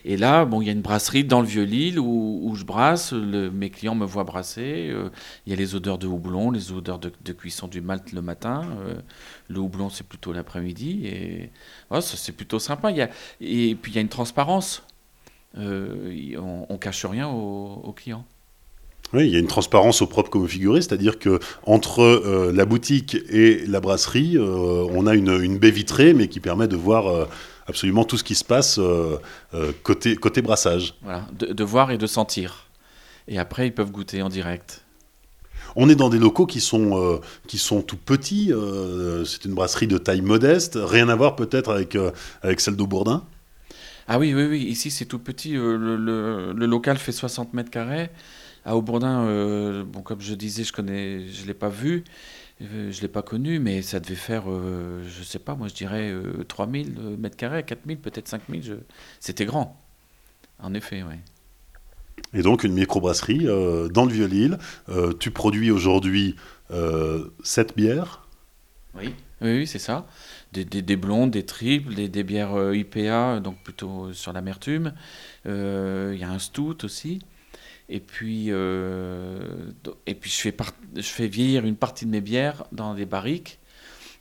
Et 0.06 0.18
là, 0.18 0.46
bon, 0.46 0.62
il 0.62 0.66
y 0.66 0.70
a 0.70 0.74
une 0.74 0.82
brasserie 0.82 1.24
dans 1.24 1.42
le 1.42 1.48
Vieux-Lille 1.48 2.00
où, 2.00 2.40
où, 2.44 2.56
je 2.56 2.66
brasse, 2.66 3.14
mes 3.14 3.70
clients 3.70 3.94
me 3.94 4.06
voient 4.06 4.24
brasser. 4.24 4.90
Euh, 4.90 5.10
il 5.46 5.52
y 5.52 5.54
a 5.54 5.56
les 5.56 5.76
odeurs 5.76 6.00
de 6.00 6.08
houblon, 6.08 6.50
les 6.50 6.72
odeurs 6.72 7.00
de, 7.00 7.34
cuisson 7.34 7.68
du 7.68 7.82
malt 7.82 8.12
le 8.12 8.22
matin. 8.22 8.64
le 9.50 9.60
houblon, 9.60 9.90
c'est 9.90 10.08
plutôt 10.08 10.34
l'après-midi. 10.34 11.06
Et 11.06 11.52
c'est 12.02 12.32
plutôt 12.32 12.60
sympa. 12.60 12.92
Et 12.92 13.76
puis, 13.76 13.92
il 13.92 13.96
y 13.96 13.98
a 14.00 14.02
une 14.02 14.10
transparence. 14.10 14.84
on, 15.56 16.66
on 16.70 16.78
cache 16.80 17.06
rien 17.06 17.28
aux 17.28 17.94
clients. 17.96 18.26
Oui, 19.14 19.28
il 19.28 19.34
y 19.34 19.36
a 19.36 19.40
une 19.40 19.48
transparence 19.48 20.02
au 20.02 20.08
propre 20.08 20.32
comme 20.32 20.42
au 20.42 20.48
figuré, 20.48 20.82
c'est-à-dire 20.82 21.20
que 21.20 21.40
entre 21.68 22.02
euh, 22.02 22.52
la 22.52 22.66
boutique 22.66 23.16
et 23.30 23.64
la 23.68 23.80
brasserie, 23.80 24.38
euh, 24.38 24.88
on 24.92 25.06
a 25.06 25.14
une, 25.14 25.60
baie 25.60 25.70
vitrée, 25.70 26.16
mais 26.16 26.28
qui 26.28 26.40
permet 26.40 26.68
de 26.68 26.76
voir 26.76 27.08
euh, 27.08 27.26
absolument 27.68 28.06
tout 28.06 28.18
ce 28.18 28.24
qui 28.24 28.34
se 28.34 28.44
passe 28.44 28.80
côté, 29.84 30.16
côté 30.16 30.42
brassage. 30.42 30.96
Voilà, 31.04 31.28
de, 31.38 31.64
voir 31.64 31.92
et 31.92 32.00
de 32.00 32.08
sentir. 32.08 32.66
Et 33.28 33.38
après, 33.38 33.68
ils 33.68 33.74
peuvent 33.74 33.92
goûter 33.92 34.24
en 34.24 34.30
direct. 34.30 34.84
On 35.76 35.90
est 35.90 35.96
dans 35.96 36.10
des 36.10 36.20
locaux 36.20 36.46
qui 36.46 36.60
sont, 36.60 37.22
qui 37.48 37.58
sont 37.58 37.82
tout 37.82 37.98
petits. 37.98 38.52
c'est 39.26 39.46
une 39.46 39.54
brasserie 39.54 39.88
de 39.88 39.98
taille 39.98 40.22
modeste. 40.22 40.78
Rien 40.82 41.08
à 41.08 41.16
voir 41.16 41.36
peut-être 41.36 41.72
avec, 41.72 41.98
avec 42.42 42.60
celle 42.60 42.76
d'Aubourdin 42.76 43.24
Ah 44.08 44.20
oui, 44.20 44.34
oui, 44.34 44.46
oui. 44.46 44.60
Ici, 44.64 44.92
c'est 44.92 45.06
tout 45.06 45.20
petit. 45.20 45.54
Le, 45.54 45.96
le, 45.96 46.66
local 46.66 46.98
fait 46.98 47.14
60 47.14 47.54
mètres 47.54 47.72
carrés. 47.72 48.10
À 48.66 48.78
Aubourdin, 48.78 49.26
euh, 49.26 49.84
bon, 49.84 50.02
comme 50.02 50.22
je 50.22 50.34
disais, 50.36 50.64
je 50.64 50.72
connais, 50.72 51.28
je 51.28 51.46
l'ai 51.46 51.54
pas 51.54 51.68
vu, 51.68 52.06
euh, 52.62 52.92
je 52.92 53.02
l'ai 53.02 53.10
pas 53.10 53.22
connu, 53.22 53.60
mais 53.60 53.82
ça 53.82 54.00
devait 54.00 54.16
faire, 54.16 54.44
euh, 54.48 55.04
je 55.06 55.22
sais 55.24 55.40
pas, 55.40 55.56
moi 55.56 55.68
je 55.68 55.74
dirais 55.74 56.14
3000 56.48 57.18
mètres 57.20 57.36
carrés, 57.36 57.64
4000, 57.64 57.98
peut-être 57.98 58.30
5000. 58.30 58.64
Je... 58.64 58.74
C'était 59.20 59.46
grand, 59.46 59.82
en 60.60 60.74
effet, 60.74 61.04
oui. 61.04 61.16
Et 62.34 62.42
donc 62.42 62.64
une 62.64 62.74
microbrasserie 62.74 63.46
dans 63.92 64.06
le 64.06 64.12
Vieux-Lille. 64.12 64.58
tu 65.20 65.32
produis 65.32 65.70
aujourd'hui 65.70 66.36
7 67.44 67.76
bières? 67.76 68.28
Oui, 68.96 69.14
oui, 69.42 69.68
c'est 69.68 69.80
ça. 69.80 70.08
Des, 70.54 70.64
des, 70.64 70.96
blondes, 70.96 71.32
des 71.32 71.46
triples, 71.46 71.94
des, 71.96 72.08
des 72.08 72.24
bières 72.24 72.74
IPA, 72.74 73.40
donc 73.40 73.58
plutôt 73.64 74.14
sur 74.14 74.32
l'amertume. 74.32 74.94
Il 75.46 75.52
y 76.16 76.24
a 76.24 76.30
un 76.30 76.40
stout 76.40 76.86
aussi. 76.86 77.20
Et 77.90 78.00
puis, 78.00 78.48
euh, 78.50 79.72
et 80.06 80.16
puis 80.16 80.30
je, 80.30 80.38
fais 80.38 80.56
je 80.96 81.02
fais 81.02 81.28
vieillir 81.28 81.66
une 81.66 81.76
partie 81.76 82.06
de 82.06 82.12
mes 82.12 82.22
bières 82.22 82.64
dans 82.72 82.94
des 82.94 83.06
barriques. 83.06 83.60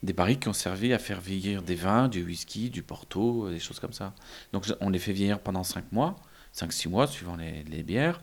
des 0.03 0.13
barriques 0.13 0.41
qui 0.41 0.49
ont 0.49 0.53
servi 0.53 0.93
à 0.93 0.99
faire 0.99 1.21
vieillir 1.21 1.63
des 1.63 1.77
vins, 1.77 2.09
du 2.09 2.25
whisky, 2.25 2.71
du 2.71 2.83
porto, 2.83 3.49
des 3.51 3.61
choses 3.61 3.79
comme 3.79 3.93
ça. 3.93 4.15
Donc 4.53 4.67
on 4.81 4.91
les 4.91 4.99
fait 4.99 5.13
vieillir 5.13 5.39
pendant 5.39 5.63
5 5.63 5.93
mois, 5.93 6.17
5-6 6.55 6.89
mois 6.89 7.07
suivant 7.07 7.37
les, 7.37 7.83
bières. 7.83 8.21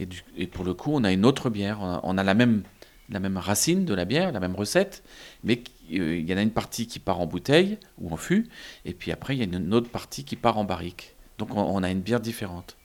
Et, 0.00 0.46
pour 0.46 0.64
le 0.64 0.74
coup, 0.74 0.90
on 0.94 1.04
a 1.04 1.12
une 1.12 1.26
autre 1.26 1.50
bière. 1.50 2.00
On 2.02 2.18
a, 2.18 2.22
la, 2.22 2.34
même, 2.34 2.62
la 3.08 3.20
même 3.20 3.36
racine 3.36 3.84
de 3.84 3.94
la 3.94 4.04
bière, 4.04 4.32
la 4.32 4.40
même 4.40 4.54
recette, 4.54 5.02
mais 5.44 5.62
euh, 5.92 6.18
il 6.18 6.28
y 6.28 6.34
en 6.34 6.36
a 6.36 6.42
une 6.42 6.50
partie 6.50 6.86
qui 6.86 6.98
part 6.98 7.20
en 7.20 7.26
bouteille 7.26 7.78
ou 7.98 8.12
en 8.12 8.16
fût, 8.16 8.48
et 8.84 8.94
puis 8.94 9.12
après, 9.12 9.36
il 9.36 9.38
y 9.38 9.42
a 9.42 9.44
une 9.44 9.74
autre 9.74 9.90
partie 9.90 10.24
qui 10.24 10.36
part 10.36 10.58
en 10.58 10.64
barrique. 10.64 11.14
Donc 11.38 11.54
on, 11.54 11.82
a 11.82 11.90
une 11.90 12.00
bière 12.00 12.20
différente. 12.20 12.76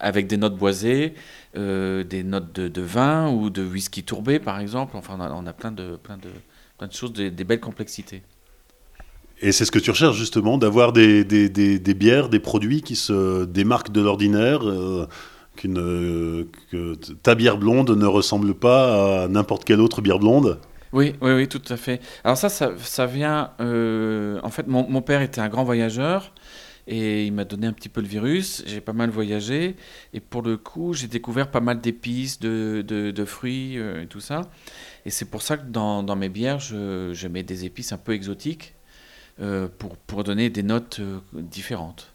Avec 0.00 0.26
des 0.26 0.36
notes 0.36 0.56
boisées, 0.56 1.14
euh, 1.56 2.04
des 2.04 2.22
notes 2.22 2.52
de, 2.52 2.82
vin 2.82 3.30
ou 3.30 3.50
de 3.50 3.62
whisky 3.62 4.02
tourbé, 4.02 4.38
par 4.38 4.60
exemple. 4.60 4.96
Enfin, 4.96 5.18
on 5.18 5.46
a, 5.46 5.52
plein, 5.52 5.72
de, 5.72 5.96
plein, 5.96 6.16
de, 6.16 6.28
plein 6.78 6.86
de 6.86 6.92
choses, 6.92 7.12
des, 7.12 7.30
belles 7.30 7.60
complexités. 7.60 8.22
Et 9.40 9.50
c'est 9.50 9.64
ce 9.64 9.72
que 9.72 9.78
tu 9.78 9.90
recherches 9.90 10.16
justement, 10.16 10.56
d'avoir 10.56 10.92
des, 10.92 11.24
des, 11.24 11.48
des, 11.48 11.94
bières, 11.94 12.28
des 12.28 12.38
produits 12.38 12.82
qui 12.82 12.94
se 12.94 13.44
démarquent 13.44 13.90
de 13.90 14.00
l'ordinaire, 14.00 14.66
euh, 14.66 15.06
qu'une, 15.56 16.46
que 16.70 16.94
ta 17.22 17.34
bière 17.34 17.58
blonde 17.58 17.90
ne 17.90 18.06
ressemble 18.06 18.54
pas 18.54 19.24
à 19.24 19.28
n'importe 19.28 19.64
quelle 19.64 19.80
autre 19.80 20.00
bière 20.00 20.18
blonde? 20.18 20.58
Oui, 20.92 21.14
oui, 21.22 21.32
oui, 21.32 21.48
tout 21.48 21.62
à 21.70 21.76
fait. 21.76 22.00
Alors 22.22 22.36
ça, 22.36 22.48
ça, 22.50 23.06
vient... 23.06 23.50
Euh, 23.60 24.38
en 24.42 24.50
fait, 24.50 24.66
mon, 24.66 24.88
mon, 24.88 25.00
père 25.00 25.22
était 25.22 25.40
un 25.40 25.48
grand 25.48 25.64
voyageur 25.64 26.32
et 26.86 27.26
il 27.26 27.32
m'a 27.32 27.44
donné 27.44 27.66
un 27.66 27.72
petit 27.72 27.88
peu 27.88 28.00
le 28.00 28.06
virus. 28.06 28.62
J'ai 28.66 28.80
pas 28.80 28.92
mal 28.92 29.10
voyagé 29.10 29.76
et 30.12 30.20
pour 30.20 30.42
le 30.42 30.56
coup, 30.56 30.94
j'ai 30.94 31.06
découvert 31.06 31.50
pas 31.50 31.60
mal 31.60 31.80
d'épices, 31.80 32.40
de, 32.40 32.82
de, 32.86 33.24
fruits 33.24 33.78
euh, 33.78 34.02
et 34.02 34.06
tout 34.06 34.20
ça. 34.20 34.42
Et 35.04 35.10
c'est 35.10 35.26
pour 35.26 35.42
ça 35.42 35.56
que 35.56 35.66
dans, 35.66 36.02
dans 36.02 36.16
mes 36.16 36.28
bières, 36.28 36.58
je, 36.58 37.12
je, 37.12 37.28
mets 37.28 37.42
des 37.42 37.64
épices 37.64 37.92
un 37.92 37.98
peu 37.98 38.12
exotiques 38.12 38.74
euh, 39.40 39.68
pour, 39.78 39.96
pour 39.96 40.24
donner 40.24 40.50
des 40.50 40.62
notes 40.62 41.00
différentes 41.32 42.11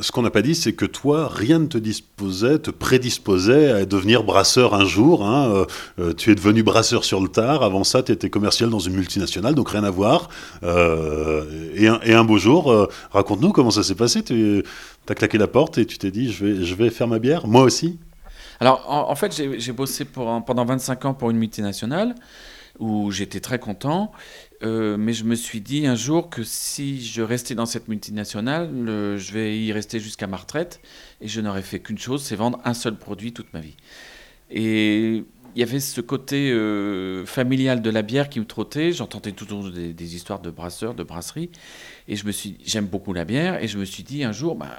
ce 0.00 0.12
qu'on 0.12 0.22
n'a 0.22 0.30
pas 0.30 0.42
dit, 0.42 0.54
c'est 0.54 0.74
que 0.74 0.84
toi, 0.84 1.30
rien 1.32 1.58
ne 1.58 1.66
te 1.66 1.78
disposait, 1.78 2.58
te 2.58 2.70
prédisposait 2.70 3.70
à 3.70 3.84
devenir 3.86 4.22
brasseur 4.22 4.74
un 4.74 4.84
jour. 4.84 5.24
Hein. 5.24 5.50
Euh, 5.50 5.64
euh, 5.98 6.12
tu 6.12 6.30
es 6.30 6.34
devenu 6.34 6.62
brasseur 6.62 7.04
sur 7.04 7.20
le 7.20 7.28
tard. 7.28 7.62
Avant 7.62 7.84
ça, 7.84 8.02
tu 8.02 8.12
étais 8.12 8.28
commercial 8.28 8.68
dans 8.68 8.78
une 8.78 8.94
multinationale, 8.94 9.54
donc 9.54 9.70
rien 9.70 9.84
à 9.84 9.90
voir. 9.90 10.28
Euh, 10.62 11.72
et, 11.74 12.14
un, 12.14 12.24
beau 12.24 12.38
jour, 12.38 12.88
raconte-nous 13.12 13.52
comment 13.52 13.70
ça 13.70 13.82
s'est 13.82 13.94
passé. 13.94 14.22
Tu 14.22 14.62
as 15.08 15.14
claqué 15.14 15.38
la 15.38 15.48
porte 15.48 15.78
et 15.78 15.86
tu 15.86 15.96
t'es 15.96 16.10
dit, 16.10 16.30
je 16.30 16.44
vais, 16.44 16.64
je 16.64 16.74
vais 16.74 16.90
faire 16.90 17.08
ma 17.08 17.18
bière, 17.18 17.46
moi 17.46 17.62
aussi. 17.62 17.98
Alors, 18.60 18.84
en, 18.88 19.14
fait, 19.14 19.32
j'ai 19.58 19.72
bossé 19.72 20.04
pour, 20.04 20.44
pendant 20.44 20.64
25 20.64 21.04
ans 21.06 21.14
pour 21.14 21.30
une 21.30 21.38
multinationale 21.38 22.14
où 22.78 23.10
j'étais 23.10 23.40
très 23.40 23.58
content. 23.58 24.12
Euh, 24.64 24.96
mais 24.96 25.12
je 25.12 25.24
me 25.24 25.36
suis 25.36 25.60
dit 25.60 25.86
un 25.86 25.94
jour 25.94 26.30
que 26.30 26.42
si 26.42 27.04
je 27.04 27.22
restais 27.22 27.54
dans 27.54 27.66
cette 27.66 27.88
multinationale, 27.88 28.70
je 29.16 29.32
vais 29.32 29.58
y 29.58 29.72
rester 29.72 30.00
jusqu'à 30.00 30.26
ma 30.26 30.36
retraite 30.36 30.80
et 31.20 31.28
je 31.28 31.40
n'aurais 31.40 31.62
fait 31.62 31.80
qu'une 31.80 31.98
chose, 31.98 32.22
c'est 32.22 32.36
vendre 32.36 32.60
un 32.64 32.74
seul 32.74 32.96
produit 32.96 33.32
toute 33.32 33.52
ma 33.52 33.60
vie. 33.60 33.76
Et 34.50 35.24
il 35.54 35.60
y 35.60 35.62
avait 35.62 35.80
ce 35.80 36.00
côté 36.00 36.50
euh, 36.50 37.24
familial 37.26 37.82
de 37.82 37.90
la 37.90 38.02
bière 38.02 38.28
qui 38.28 38.40
me 38.40 38.44
trottait. 38.44 38.92
J'entendais 38.92 39.32
toujours 39.32 39.70
des, 39.70 39.92
des, 39.92 40.14
histoires 40.14 40.40
de 40.40 40.50
brasseurs, 40.50 40.94
de 40.94 41.02
brasseries, 41.02 41.50
et 42.06 42.16
je 42.16 42.26
me 42.26 42.32
suis, 42.32 42.58
j'aime 42.64 42.86
beaucoup 42.86 43.12
la 43.12 43.24
bière, 43.24 43.62
et 43.62 43.68
je 43.68 43.78
me 43.78 43.84
suis 43.84 44.02
dit 44.02 44.24
un 44.24 44.32
jour, 44.32 44.56
ben, 44.56 44.70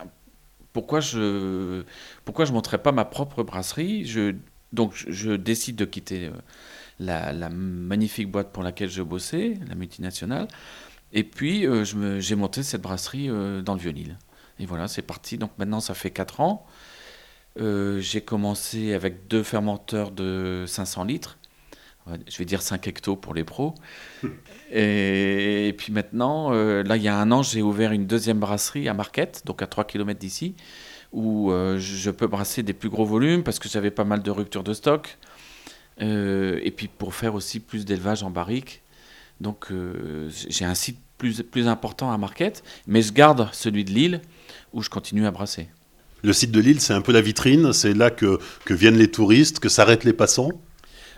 pourquoi 0.74 1.00
je, 1.00 1.84
pourquoi 2.26 2.46
je 2.46 2.54
monterais 2.54 2.82
pas 2.82 2.92
ma 2.92 3.06
propre 3.06 3.44
brasserie? 3.44 4.10
Donc 4.72 4.94
je 4.96 5.32
décide 5.32 5.76
de 5.76 5.86
quitter. 5.86 6.32
La, 7.00 7.50
magnifique 7.50 8.30
boîte 8.30 8.52
pour 8.52 8.62
laquelle 8.62 8.90
je 8.90 9.02
bossais, 9.02 9.54
la 9.68 9.76
multinationale. 9.76 10.48
Et 11.14 11.24
puis, 11.24 11.66
euh, 11.66 11.84
j'ai 12.20 12.36
monté 12.36 12.62
cette 12.64 12.82
brasserie 12.82 13.30
euh, 13.30 13.62
dans 13.62 13.74
le 13.74 13.80
Vieux-Lille. 13.80 14.18
Et 14.60 14.66
voilà, 14.66 14.88
c'est 14.88 15.02
parti. 15.02 15.38
Donc 15.38 15.52
maintenant, 15.58 15.80
ça 15.80 15.94
fait 15.94 16.12
4 16.12 16.42
ans. 16.42 16.66
Euh, 17.60 18.00
j'ai 18.00 18.22
commencé 18.22 18.94
avec 18.94 19.28
deux 19.28 19.44
fermenteurs 19.44 20.12
de 20.12 20.66
500 20.68 21.06
litres. 21.06 21.38
Je 22.28 22.38
vais 22.40 22.46
dire 22.46 22.62
5 22.64 22.88
hectos 22.88 23.16
pour 23.16 23.36
les 23.36 23.44
pros. 23.44 23.76
Et, 24.72 25.76
puis 25.78 25.94
maintenant, 25.94 26.50
là, 26.50 26.98
il 26.98 27.04
y 27.04 27.08
a 27.08 27.16
un 27.16 27.32
an, 27.32 27.44
j'ai 27.44 27.62
ouvert 27.62 27.92
une 27.92 28.08
deuxième 28.08 28.40
brasserie 28.40 28.90
à 28.90 28.96
Marquette, 28.96 29.44
donc 29.46 29.62
à 29.62 29.68
3 29.68 29.84
km 29.84 30.20
d'ici, 30.20 30.56
où 31.14 31.52
je 31.52 32.10
peux 32.10 32.26
brasser 32.26 32.64
des 32.64 32.74
plus 32.74 32.90
gros 32.90 33.06
volumes 33.06 33.44
parce 33.44 33.60
que 33.60 33.70
j'avais 33.70 33.92
pas 33.92 34.06
mal 34.06 34.24
de 34.24 34.32
ruptures 34.32 34.64
de 34.64 34.74
stock. 34.74 35.20
Euh, 36.02 36.60
et 36.64 36.72
puis 36.72 36.88
pour 36.88 37.14
faire 37.14 37.36
aussi 37.36 37.60
plus 37.60 37.86
d'élevage 37.86 38.24
en 38.24 38.30
barrique. 38.30 38.82
Donc 39.42 39.68
euh, 39.72 40.30
j'ai 40.50 40.66
un 40.66 40.76
site 40.76 40.98
plus, 41.18 41.44
plus 41.44 41.68
important 41.68 42.12
à 42.12 42.18
Marquette, 42.18 42.64
mais 42.88 43.02
je 43.02 43.12
garde 43.12 43.50
celui 43.52 43.84
de 43.84 43.92
Lille 43.92 44.22
où 44.74 44.82
je 44.82 44.90
continue 44.90 45.26
à 45.26 45.32
brasser. 45.32 45.68
Le 46.24 46.34
site 46.34 46.52
de 46.52 46.60
Lille, 46.60 46.82
c'est 46.82 46.94
un 46.94 47.02
peu 47.02 47.12
la 47.14 47.22
vitrine, 47.22 47.72
c'est 47.74 47.94
là 47.94 48.10
que, 48.10 48.40
que, 48.66 48.74
viennent 48.74 48.98
les 48.98 49.10
touristes, 49.10 49.60
que 49.60 49.70
s'arrêtent 49.70 50.04
les 50.04 50.14
passants? 50.14 50.52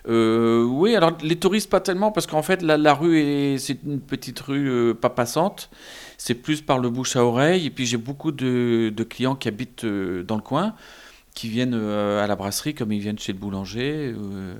Euh, 0.07 0.63
Oui, 0.63 0.95
alors 0.95 1.17
les 1.21 1.35
touristes 1.35 1.69
pas 1.69 1.79
tellement, 1.79 2.11
parce 2.11 2.27
qu'en 2.27 2.43
fait 2.43 2.61
la, 2.61 2.77
la 2.77 2.93
rue, 2.93 3.57
c'est 3.59 3.79
une 3.83 3.99
petite 3.99 4.39
rue 4.39 4.93
pas 4.95 5.09
passante, 5.09 5.69
c'est 6.17 6.35
plus 6.35 6.61
par 6.61 6.77
le 6.77 6.89
bouche 6.89 7.15
à 7.15 7.25
oreille, 7.25 7.67
et 7.67 7.69
puis 7.71 7.87
j'ai 7.87 7.97
beaucoup 7.97 8.31
de, 8.31 8.91
de, 8.95 9.03
clients 9.03 9.35
qui 9.35 9.47
habitent 9.47 9.85
dans 9.85 10.35
le 10.35 10.43
coin 10.43 10.75
qui 11.33 11.49
viennent 11.49 11.73
euh, 11.73 12.23
à 12.23 12.27
la 12.27 12.35
brasserie 12.35 12.73
comme 12.73 12.91
ils 12.91 12.99
viennent 12.99 13.19
chez 13.19 13.33
le 13.33 13.39
boulanger, 13.39 14.13
euh, 14.15 14.55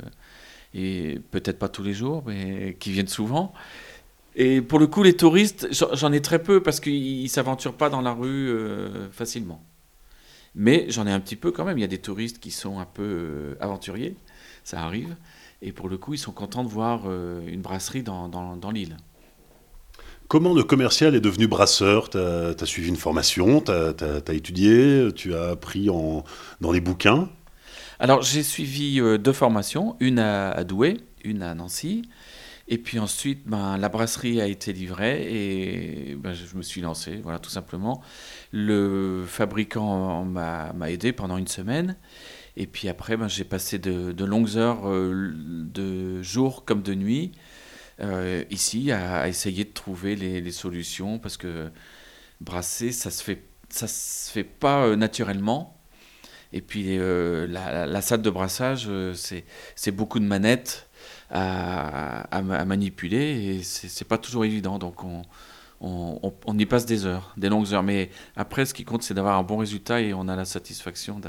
et 0.73 1.19
peut-être 1.31 1.59
pas 1.59 1.69
tous 1.69 1.83
les 1.83 1.93
jours, 1.93 2.23
mais 2.25 2.75
qui 2.79 2.91
viennent 2.91 3.07
souvent. 3.07 3.53
Et 4.35 4.61
pour 4.61 4.79
le 4.79 4.87
coup, 4.87 5.03
les 5.03 5.15
touristes, 5.15 5.67
j'en 5.71 6.11
ai 6.13 6.21
très 6.21 6.41
peu 6.41 6.63
parce 6.63 6.79
qu'ils 6.79 7.23
ne 7.23 7.27
s'aventurent 7.27 7.75
pas 7.75 7.89
dans 7.89 8.01
la 8.01 8.13
rue 8.13 8.49
euh, 8.49 9.09
facilement. 9.11 9.61
Mais 10.55 10.85
j'en 10.89 11.05
ai 11.07 11.11
un 11.11 11.19
petit 11.19 11.35
peu 11.35 11.51
quand 11.51 11.65
même. 11.65 11.77
Il 11.77 11.81
y 11.81 11.85
a 11.85 11.87
des 11.87 11.97
touristes 11.97 12.39
qui 12.39 12.51
sont 12.51 12.79
un 12.79 12.85
peu 12.85 13.57
aventuriers, 13.59 14.15
ça 14.63 14.81
arrive. 14.81 15.15
Et 15.61 15.71
pour 15.73 15.89
le 15.89 15.97
coup, 15.97 16.13
ils 16.13 16.17
sont 16.17 16.31
contents 16.31 16.63
de 16.63 16.69
voir 16.69 17.05
une 17.05 17.61
brasserie 17.61 18.03
dans, 18.03 18.27
dans, 18.27 18.57
dans 18.57 18.71
l'île. 18.71 18.97
Comment 20.31 20.53
le 20.53 20.63
commercial 20.63 21.13
est 21.13 21.19
devenu 21.19 21.45
brasseur? 21.47 22.09
Tu 22.09 22.17
as, 22.17 22.65
suivi 22.65 22.88
une 22.88 22.95
formation, 22.95 23.59
tu 23.59 23.69
as, 23.69 24.33
étudié, 24.33 25.09
tu 25.13 25.35
as 25.35 25.50
appris 25.50 25.89
en, 25.89 26.23
dans 26.61 26.71
les 26.71 26.79
bouquins? 26.79 27.27
Alors 28.00 28.21
j'ai 28.21 28.41
suivi 28.41 29.01
euh, 29.01 29.17
deux 29.17 29.33
formations, 29.33 29.97
une 30.00 30.19
à, 30.19 30.63
Douai, 30.63 31.01
une 31.25 31.43
à 31.43 31.53
Nancy. 31.53 32.03
Et 32.69 32.77
puis 32.77 32.97
ensuite, 32.97 33.41
ben, 33.45 33.77
la 33.77 33.89
brasserie 33.89 34.39
a 34.39 34.47
été 34.47 34.71
livrée 34.71 35.27
et 35.29 36.15
ben, 36.15 36.31
je 36.31 36.55
me 36.55 36.61
suis 36.61 36.79
lancé, 36.79 37.19
voilà, 37.21 37.38
tout 37.38 37.50
simplement. 37.50 38.01
Le 38.53 39.25
fabricant 39.27 40.23
m'a 40.23 40.71
aidé 40.89 41.11
pendant 41.11 41.35
une 41.35 41.50
semaine. 41.50 41.97
Et 42.55 42.67
puis 42.67 42.88
après, 42.88 43.17
ben, 43.17 43.27
j'ai 43.27 43.43
passé 43.43 43.79
de, 43.79 44.23
longues 44.23 44.55
heures, 44.55 44.88
euh, 44.88 45.33
de 45.35 46.21
jour 46.21 46.63
comme 46.63 46.83
de 46.83 46.95
nuit, 46.95 47.33
euh, 48.01 48.43
ici 48.50 48.91
à, 48.91 49.27
essayer 49.27 49.63
de 49.63 49.72
trouver 49.72 50.15
les, 50.15 50.51
solutions 50.51 51.20
parce 51.20 51.38
que 51.38 51.70
brasser, 52.39 52.91
ça 52.91 53.12
se 53.12 53.24
fait, 53.24 53.43
ça 53.70 53.88
se 53.88 54.31
fait 54.31 54.43
pas 54.43 54.86
euh, 54.86 54.96
naturellement. 54.96 55.77
Et 56.53 56.62
puis 56.62 56.98
euh, 56.98 57.48
la, 57.48 58.01
salle 58.01 58.22
de 58.22 58.29
brassage, 58.29 58.89
c'est 59.13 59.91
beaucoup 59.91 60.20
de 60.20 60.25
manettes 60.25 60.89
à, 61.29 62.41
manipuler 62.65 63.58
et 63.58 63.63
c'est 63.63 64.08
pas 64.08 64.17
toujours 64.17 64.46
évident. 64.46 64.79
Donc 64.79 65.03
on, 65.79 66.58
y 66.58 66.65
passe 66.65 66.86
des 66.86 67.05
heures, 67.05 67.34
des 67.38 67.50
longues 67.50 67.74
heures. 67.74 67.84
Mais 67.84 68.10
après, 68.36 68.65
ce 68.65 68.74
qui 68.74 68.84
compte, 68.84 69.03
c'est 69.03 69.13
d'avoir 69.13 69.38
un 69.38 69.43
bon 69.43 69.58
résultat 69.58 70.01
et 70.01 70.13
on 70.13 70.27
a 70.27 70.36
la 70.36 70.46
satisfaction 70.46 71.22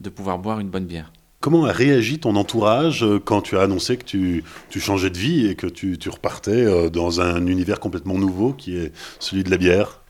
de 0.00 0.10
pouvoir 0.10 0.38
boire 0.38 0.60
une 0.60 0.70
bonne 0.70 0.86
bière. 0.86 1.12
Comment 1.42 1.64
a 1.64 1.72
réagi 1.72 2.20
ton 2.20 2.36
entourage 2.36 3.02
euh, 3.02 3.18
quand 3.18 3.42
tu 3.42 3.58
as 3.58 3.62
annoncé 3.62 3.96
que 3.96 4.04
tu, 4.04 4.44
changeais 4.78 5.10
de 5.10 5.18
vie 5.18 5.48
et 5.48 5.56
que 5.56 5.66
tu, 5.66 5.98
repartais 6.08 6.52
euh, 6.52 6.88
dans 6.88 7.20
un 7.20 7.48
univers 7.48 7.80
complètement 7.80 8.16
nouveau 8.16 8.52
qui 8.52 8.76
est 8.76 8.92
celui 9.18 9.42
de 9.42 9.50
la 9.50 9.56
bière? 9.56 10.02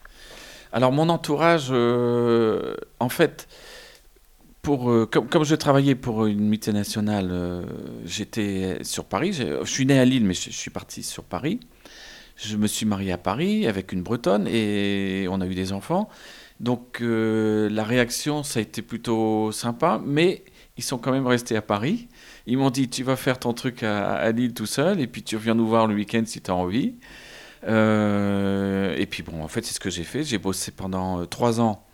Alors 0.75 0.93
mon 0.93 1.09
entourage, 1.09 1.69
euh, 1.71 2.75
en 3.01 3.09
fait, 3.09 3.49
pour, 4.61 4.93
comme, 5.11 5.45
je 5.45 5.55
travaillais 5.55 5.95
pour 5.95 6.27
une 6.27 6.51
multinationale, 6.51 7.65
j'étais 8.05 8.85
sur 8.85 9.07
Paris. 9.07 9.33
Je 9.33 9.65
suis 9.65 9.87
né 9.87 9.99
à 9.99 10.05
Lille, 10.05 10.27
mais 10.27 10.35
je, 10.35 10.51
je, 10.51 10.57
suis 10.57 10.71
parti 10.71 11.03
sur 11.03 11.25
Paris. 11.25 11.61
Je 12.37 12.59
me 12.59 12.67
suis 12.67 12.85
marié 12.85 13.11
à 13.11 13.19
Paris 13.19 13.67
avec 13.67 13.93
une 13.93 14.03
Bretonne 14.03 14.47
et 14.47 15.27
on 15.31 15.41
a 15.41 15.47
eu 15.47 15.55
des 15.55 15.73
enfants. 15.73 16.11
Donc 16.61 16.99
la 17.01 17.85
réaction, 17.85 18.43
ça 18.43 18.59
a 18.59 18.63
été 18.63 18.83
plutôt 18.83 19.51
sympa, 19.51 20.01
mais 20.05 20.45
ils 20.77 20.85
sont 20.85 20.99
quand 20.99 21.13
même 21.13 21.27
restés 21.27 21.57
à 21.57 21.63
Paris. 21.63 22.09
Ils 22.47 22.57
m'ont 22.59 22.71
dit 22.71 22.89
Tu 22.89 23.03
vas 23.05 23.17
faire 23.17 23.39
ton 23.39 23.53
truc 23.53 23.83
à, 23.83 24.31
Lille 24.33 24.55
tout 24.55 24.67
seul, 24.67 25.01
et 25.01 25.07
puis 25.07 25.23
tu 25.23 25.37
reviens 25.37 25.55
nous 25.55 25.67
voir 25.67 25.87
le 25.87 25.95
week-end 25.95 26.23
si 26.27 26.41
tu 26.41 26.51
as 26.51 26.55
envie. 26.55 26.95
Euh, 27.65 28.97
et 28.97 29.07
puis 29.07 29.23
bon, 29.23 29.43
en 29.43 29.49
fait, 29.49 29.65
c'est 29.65 29.75
ce 29.75 29.81
que 29.81 29.91
j'ai 29.91 30.05
fait. 30.05 30.25
J'ai 30.25 30.39
bossé 30.39 30.73
pendant 30.73 31.21
euh, 31.21 31.27
trois 31.27 31.61
ans 31.61 31.87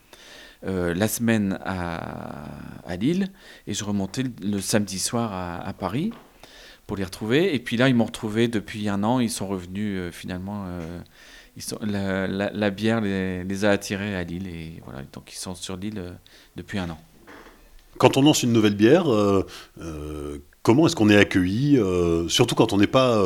euh, 0.66 0.94
la 0.94 1.08
semaine 1.08 1.58
à, 1.64 2.44
à, 2.86 2.96
Lille, 2.96 3.30
et 3.66 3.74
je 3.74 3.84
remontais 3.84 4.24
le, 4.42 4.60
samedi 4.60 4.98
soir 4.98 5.32
à, 5.66 5.72
Paris 5.72 6.12
pour 6.86 6.96
les 6.96 7.04
retrouver. 7.04 7.54
Et 7.54 7.58
puis 7.58 7.76
là, 7.76 7.88
ils 7.88 7.94
m'ont 7.94 8.06
retrouvé 8.06 8.48
depuis 8.48 8.88
un 8.88 9.02
an. 9.04 9.20
Ils 9.20 9.30
sont 9.30 9.48
revenus 9.48 10.12
finalement. 10.12 10.66
La, 11.82 12.70
bière 12.70 13.00
les, 13.00 13.64
a 13.64 13.70
attirés 13.70 14.14
à 14.14 14.22
Lille 14.22 14.46
et 14.46 14.80
voilà, 14.84 15.02
donc 15.12 15.32
ils 15.32 15.38
sont 15.38 15.56
sur 15.56 15.76
l'île 15.76 16.16
depuis 16.56 16.78
un 16.78 16.88
an. 16.88 16.98
Quand 17.98 18.16
on 18.16 18.22
lance 18.22 18.42
une 18.42 18.52
nouvelle 18.52 18.74
bière, 18.74 19.06
comment 20.62 20.86
est-ce 20.86 20.96
qu'on 20.96 21.10
est 21.10 21.16
accueilli 21.16 21.80
Surtout 22.28 22.54
quand 22.54 22.72
on 22.72 22.78
n'est 22.78 22.86
pas 22.86 23.22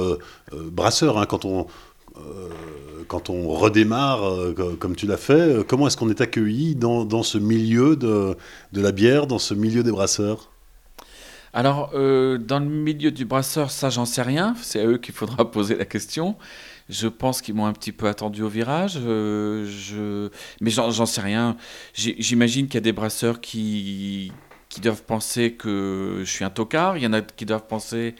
brasseur, 0.52 1.18
hein, 1.18 1.26
quand 1.26 1.44
on 1.44 1.66
quand 3.12 3.28
on 3.28 3.48
redémarre, 3.48 4.24
euh, 4.24 4.76
comme 4.78 4.96
tu 4.96 5.06
l'as 5.06 5.18
fait, 5.18 5.34
euh, 5.34 5.64
comment 5.64 5.86
est-ce 5.86 5.98
qu'on 5.98 6.08
est 6.08 6.22
accueilli 6.22 6.74
dans, 6.74 7.22
ce 7.22 7.36
milieu 7.36 7.94
de, 7.94 8.36
la 8.72 8.92
bière, 8.92 9.26
dans 9.26 9.38
ce 9.38 9.52
milieu 9.52 9.82
des 9.82 9.90
brasseurs? 9.90 10.50
Alors, 11.52 11.90
euh, 11.92 12.38
dans 12.38 12.58
le 12.58 12.64
milieu 12.64 13.10
du 13.10 13.26
brasseur, 13.26 13.70
ça, 13.70 13.90
j'en 13.90 14.06
sais 14.06 14.22
rien. 14.22 14.54
C'est 14.62 14.80
à 14.80 14.86
eux 14.86 14.96
qu'il 14.96 15.14
faudra 15.14 15.50
poser 15.50 15.76
la 15.76 15.84
question. 15.84 16.36
Je 16.88 17.06
pense 17.06 17.42
qu'ils 17.42 17.54
m'ont 17.54 17.66
un 17.66 17.74
petit 17.74 17.92
peu 17.92 18.08
attendu 18.08 18.42
au 18.42 18.48
virage. 18.48 18.94
je... 18.94 20.30
Mais 20.62 20.70
j'en 20.70 21.06
sais 21.06 21.20
rien. 21.20 21.56
J'imagine 21.94 22.66
qu'il 22.66 22.76
y 22.76 22.78
a 22.78 22.80
des 22.80 22.92
brasseurs 22.92 23.42
qui... 23.42 24.32
qui 24.72 24.80
doivent 24.80 25.02
penser 25.02 25.52
que 25.52 26.20
je 26.20 26.30
suis 26.30 26.46
un 26.46 26.50
tocard. 26.50 26.96
Il 26.96 27.02
y 27.02 27.06
en 27.06 27.12
a 27.12 27.20
qui 27.20 27.44
doivent 27.44 27.66
penser 27.66 28.14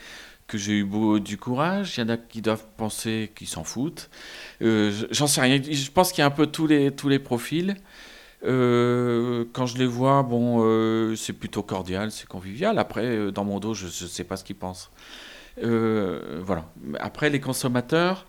que 0.47 0.59
j'ai 0.59 0.80
eu 0.80 0.87
du 1.21 1.38
courage, 1.38 1.97
il 1.97 2.00
y 2.02 2.04
en 2.04 2.11
a 2.11 2.18
qui 2.18 2.42
doivent 2.42 2.66
penser 2.76 3.32
qu'ils 3.35 3.49
s'en 3.49 3.64
foutent. 3.64 4.11
Euh, 4.61 4.92
j'en 5.11 5.26
sais 5.26 5.40
rien. 5.40 5.62
Je 5.62 5.90
pense 5.90 6.12
qu'il 6.12 6.21
y 6.21 6.25
a 6.25 6.26
un 6.26 6.30
peu 6.30 6.47
tous 6.47 6.66
les, 6.66 6.90
tous 6.90 7.09
les 7.09 7.18
profils. 7.18 7.75
Euh, 8.44 9.47
quand 9.54 9.64
je 9.64 9.78
les 9.78 9.87
vois, 9.87 10.23
bon, 10.23 10.59
euh, 10.62 11.16
c'est 11.16 11.32
plutôt 11.32 11.62
cordial, 11.62 12.12
c'est 12.12 12.28
convivial. 12.28 12.78
Après, 12.78 13.32
dans 13.32 13.44
mon 13.44 13.59
dos, 13.59 13.73
je 13.73 13.87
ne 13.87 13.90
sais 13.90 14.25
pas 14.25 14.37
ce 14.37 14.44
qu'ils 14.44 14.56
pensent. 14.56 14.90
voilà. 15.56 16.71
Après, 17.00 17.30
les 17.30 17.40
consommateurs, 17.40 18.26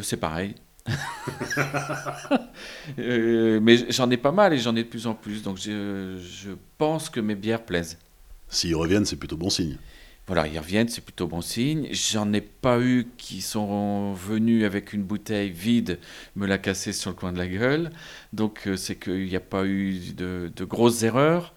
c'est 0.00 0.16
pareil. 0.16 0.54
mais 2.98 3.92
j'en 3.92 4.10
ai 4.10 4.16
pas 4.16 4.32
mal 4.32 4.52
et 4.52 4.58
j'en 4.58 4.74
ai 4.74 4.84
de 4.84 4.88
plus 4.88 5.06
en 5.06 5.14
plus. 5.14 5.42
Donc 5.42 5.58
je, 5.58 6.18
je 6.18 6.50
pense 6.78 7.10
que 7.10 7.20
mes 7.20 7.34
bières 7.34 7.64
plaisent. 7.64 7.98
S'ils 8.48 8.74
reviennent, 8.74 9.04
c'est 9.04 9.16
plutôt 9.16 9.36
bon 9.36 9.50
signe. 9.50 9.76
Voilà, 10.26 10.46
ils 10.46 10.58
reviennent, 10.58 10.88
c'est 10.88 11.00
plutôt 11.00 11.26
bon 11.26 11.40
signe. 11.40 11.88
J'en 11.90 12.32
ai 12.32 12.40
pas 12.40 12.80
eu 12.80 13.08
qui 13.16 13.42
sont 13.42 14.12
venus 14.12 14.64
avec 14.64 14.92
une 14.92 15.02
bouteille 15.02 15.50
vide 15.50 15.98
me 16.36 16.46
la 16.46 16.58
casser 16.58 16.92
sur 16.92 17.10
le 17.10 17.16
coin 17.16 17.32
de 17.32 17.38
la 17.38 17.48
gueule. 17.48 17.90
Donc 18.32 18.66
euh, 18.66 18.76
c'est 18.76 18.96
qu'il 18.96 19.26
n'y 19.26 19.36
a 19.36 19.40
pas 19.40 19.64
eu 19.64 20.12
de, 20.16 20.50
grosses 20.60 21.02
erreurs. 21.02 21.54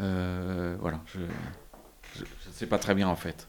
Euh, 0.00 0.76
voilà, 0.80 1.00
je 1.14 1.20
ne 1.20 2.52
sais 2.52 2.66
pas 2.66 2.78
très 2.78 2.94
bien 2.94 3.08
en 3.08 3.16
fait. 3.16 3.48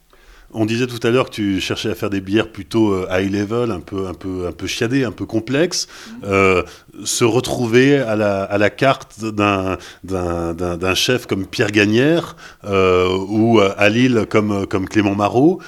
On 0.54 0.66
disait 0.66 0.88
tout 0.88 1.06
à 1.06 1.10
l'heure 1.10 1.30
que 1.30 1.36
tu 1.36 1.60
cherchais 1.60 1.90
à 1.90 1.96
faire 1.96 2.10
des 2.10 2.22
bières 2.22 2.52
plutôt 2.52 2.94
euh, 2.94 3.08
high 3.10 3.32
level, 3.32 3.72
un 3.72 3.80
peu, 3.80 4.08
un 4.08 4.14
peu, 4.14 4.48
un 4.48 4.52
peu 4.52 4.68
chiadées, 4.68 5.04
un 5.04 5.12
peu 5.12 5.26
complexes. 5.26 5.88
Euh, 6.24 6.64
se 7.04 7.24
retrouver 7.24 7.98
à 7.98 8.16
la, 8.16 8.44
à 8.44 8.58
la 8.58 8.70
carte 8.70 9.24
d'un, 9.24 9.78
d'un, 10.04 10.96
chef 10.96 11.26
comme 11.26 11.46
Pierre 11.46 11.72
Gagnère 11.72 12.36
euh, 12.64 13.18
ou 13.28 13.60
à 13.60 13.90
Lille 13.90 14.26
comme, 14.30 14.66
comme 14.68 14.88
Clément 14.88 15.16
Marot, 15.16 15.62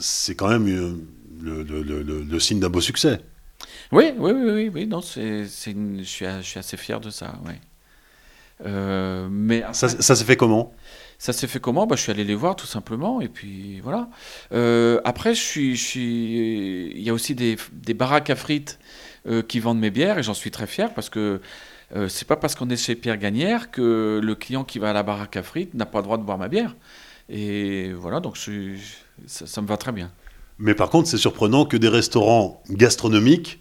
c'est 0.00 0.34
quand 0.34 0.48
même 0.48 0.66
le, 1.42 1.62
le, 1.62 2.02
le, 2.02 2.40
signe 2.40 2.60
d'un 2.60 2.70
beau 2.70 2.80
succès. 2.80 3.20
Oui, 3.92 4.12
oui, 4.16 4.32
oui, 4.32 4.70
oui, 4.72 4.86
non, 4.86 5.02
c'est, 5.02 5.44
je, 5.44 5.48
suis, 5.48 5.76
je 6.40 6.42
suis 6.42 6.58
assez 6.58 6.76
fier 6.76 7.00
de 7.00 7.10
ça. 7.10 7.34
Oui. 7.44 7.52
mais 9.30 9.64
ça, 9.72 9.88
ça 9.88 10.14
s'est 10.14 10.24
fait 10.24 10.36
comment? 10.36 10.72
Ça 11.18 11.32
s'est 11.32 11.46
fait 11.46 11.60
comment? 11.60 11.86
Bah, 11.86 11.96
Je 11.96 12.02
suis 12.02 12.12
allé 12.12 12.24
les 12.24 12.34
voir 12.34 12.56
tout 12.56 12.66
simplement, 12.66 13.20
et 13.20 13.28
puis 13.28 13.80
voilà. 13.80 14.08
Euh, 14.52 15.00
après, 15.04 15.34
je 15.34 15.40
suis, 15.40 16.92
il 16.94 17.02
y 17.02 17.10
a 17.10 17.14
aussi 17.14 17.34
des, 17.34 17.56
des 17.72 17.94
baraques 17.94 18.30
à 18.30 18.36
frites 18.36 18.78
euh, 19.26 19.42
qui 19.42 19.60
vendent 19.60 19.78
mes 19.78 19.90
bières, 19.90 20.18
et 20.18 20.22
j'en 20.22 20.34
suis 20.34 20.50
très 20.50 20.66
fier 20.66 20.92
parce 20.92 21.10
que 21.10 21.40
euh, 21.94 22.08
c'est 22.08 22.26
pas 22.26 22.36
parce 22.36 22.54
qu'on 22.54 22.68
est 22.70 22.76
chez 22.76 22.94
Pierre 22.94 23.18
Gagnère 23.18 23.70
que 23.70 24.20
le 24.22 24.34
client 24.34 24.64
qui 24.64 24.78
va 24.78 24.90
à 24.90 24.92
la 24.92 25.02
baraque 25.02 25.36
à 25.36 25.42
frites 25.42 25.74
n'a 25.74 25.86
pas 25.86 25.98
le 25.98 26.04
droit 26.04 26.18
de 26.18 26.22
boire 26.22 26.38
ma 26.38 26.48
bière. 26.48 26.74
Et 27.28 27.92
voilà, 27.92 28.20
donc 28.20 28.36
ça, 28.36 29.62
me 29.62 29.66
va 29.66 29.76
très 29.76 29.92
bien. 29.92 30.10
Mais 30.58 30.74
par 30.74 30.90
contre, 30.90 31.08
c'est 31.08 31.16
surprenant 31.16 31.64
que 31.64 31.76
des 31.76 31.88
restaurants 31.88 32.62
gastronomiques 32.68 33.60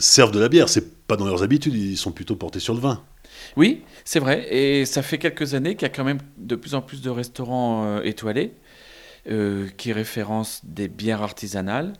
servent 0.00 0.32
de 0.32 0.40
la 0.40 0.48
bière. 0.48 0.68
C'est 0.68 1.06
pas 1.06 1.16
dans 1.16 1.26
leurs 1.26 1.44
habitudes, 1.44 1.74
ils 1.74 1.96
sont 1.96 2.10
plutôt 2.10 2.34
portés 2.34 2.58
sur 2.58 2.74
le 2.74 2.80
vin. 2.80 3.02
Oui, 3.56 3.82
c'est 4.04 4.20
vrai. 4.20 4.52
Et 4.54 4.84
ça 4.84 5.02
fait 5.02 5.18
quelques 5.18 5.54
années 5.54 5.74
qu'il 5.74 5.82
y 5.82 5.90
a 5.90 5.94
quand 5.94 6.04
même 6.04 6.20
de 6.36 6.56
plus 6.56 6.74
en 6.74 6.82
plus 6.82 7.02
de 7.02 7.10
restaurants 7.10 7.84
euh, 7.84 8.02
étoilés 8.02 8.54
euh, 9.30 9.68
qui 9.76 9.92
référencent 9.92 10.64
des 10.64 10.88
bières 10.88 11.22
artisanales 11.22 11.92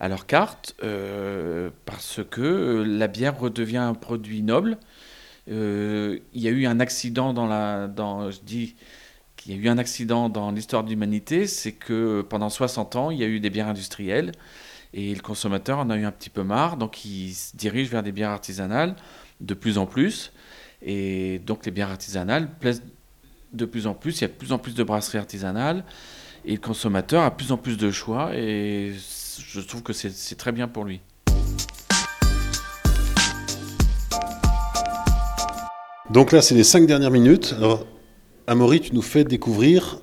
à 0.00 0.08
leur 0.08 0.26
carte 0.26 0.76
euh, 0.84 1.70
parce 1.84 2.20
que 2.30 2.84
la 2.86 3.08
bière 3.08 3.38
redevient 3.38 3.78
un 3.78 3.94
produit 3.94 4.42
noble. 4.42 4.78
il 5.48 6.20
y 6.34 6.48
a 6.48 6.50
eu 6.50 6.66
un 6.66 6.78
accident 6.80 7.32
dans 7.32 8.30
y 9.46 9.52
a 9.52 9.56
eu 9.56 9.68
un 9.68 9.78
accident 9.78 10.28
dans 10.28 10.50
l'histoire 10.50 10.84
de 10.84 10.90
l'humanité, 10.90 11.46
c'est 11.46 11.72
que 11.72 12.22
pendant 12.22 12.50
60 12.50 12.96
ans, 12.96 13.10
il 13.10 13.18
y 13.18 13.24
a 13.24 13.26
eu 13.26 13.40
des 13.40 13.50
bières 13.50 13.68
industrielles 13.68 14.32
et 14.92 15.14
le 15.14 15.20
consommateur 15.20 15.78
en 15.78 15.90
a 15.90 15.96
eu 15.96 16.04
un 16.04 16.12
petit 16.12 16.30
peu 16.30 16.42
marre, 16.42 16.76
donc 16.76 17.04
il 17.04 17.32
se 17.32 17.56
dirige 17.56 17.88
vers 17.88 18.02
des 18.02 18.12
bières 18.12 18.30
artisanales 18.30 18.94
de 19.40 19.54
plus 19.54 19.78
en 19.78 19.86
plus. 19.86 20.32
Et 20.82 21.40
donc 21.40 21.66
les 21.66 21.72
bières 21.72 21.90
artisanales 21.90 22.48
plaisent 22.60 22.82
de 23.52 23.64
plus 23.64 23.86
en 23.86 23.94
plus. 23.94 24.18
Il 24.18 24.22
y 24.22 24.24
a 24.24 24.28
de 24.28 24.32
plus 24.32 24.52
en 24.52 24.58
plus 24.58 24.74
de 24.74 24.82
brasseries 24.82 25.18
artisanales. 25.18 25.84
Et 26.44 26.52
le 26.52 26.60
consommateur 26.60 27.22
a 27.22 27.30
de 27.30 27.34
plus 27.34 27.52
en 27.52 27.56
plus 27.56 27.76
de 27.76 27.90
choix. 27.90 28.34
Et 28.34 28.92
je 28.94 29.60
trouve 29.60 29.82
que 29.82 29.92
c'est 29.92 30.36
très 30.36 30.52
bien 30.52 30.68
pour 30.68 30.84
lui. 30.84 31.00
Donc 36.10 36.32
là, 36.32 36.40
c'est 36.40 36.54
les 36.54 36.64
cinq 36.64 36.86
dernières 36.86 37.10
minutes. 37.10 37.54
Alors, 37.58 37.86
Amaury, 38.46 38.80
tu 38.80 38.94
nous 38.94 39.02
fais 39.02 39.24
découvrir 39.24 40.00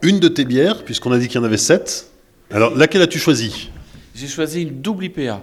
une 0.00 0.20
de 0.20 0.28
tes 0.28 0.44
bières, 0.44 0.84
puisqu'on 0.84 1.10
a 1.10 1.18
dit 1.18 1.26
qu'il 1.26 1.40
y 1.40 1.42
en 1.42 1.44
avait 1.44 1.56
sept. 1.56 2.12
Alors, 2.52 2.76
laquelle 2.76 3.02
as-tu 3.02 3.18
choisi? 3.18 3.70
J'ai 4.14 4.28
choisi 4.28 4.62
une 4.62 4.80
double 4.80 5.06
IPA. 5.06 5.42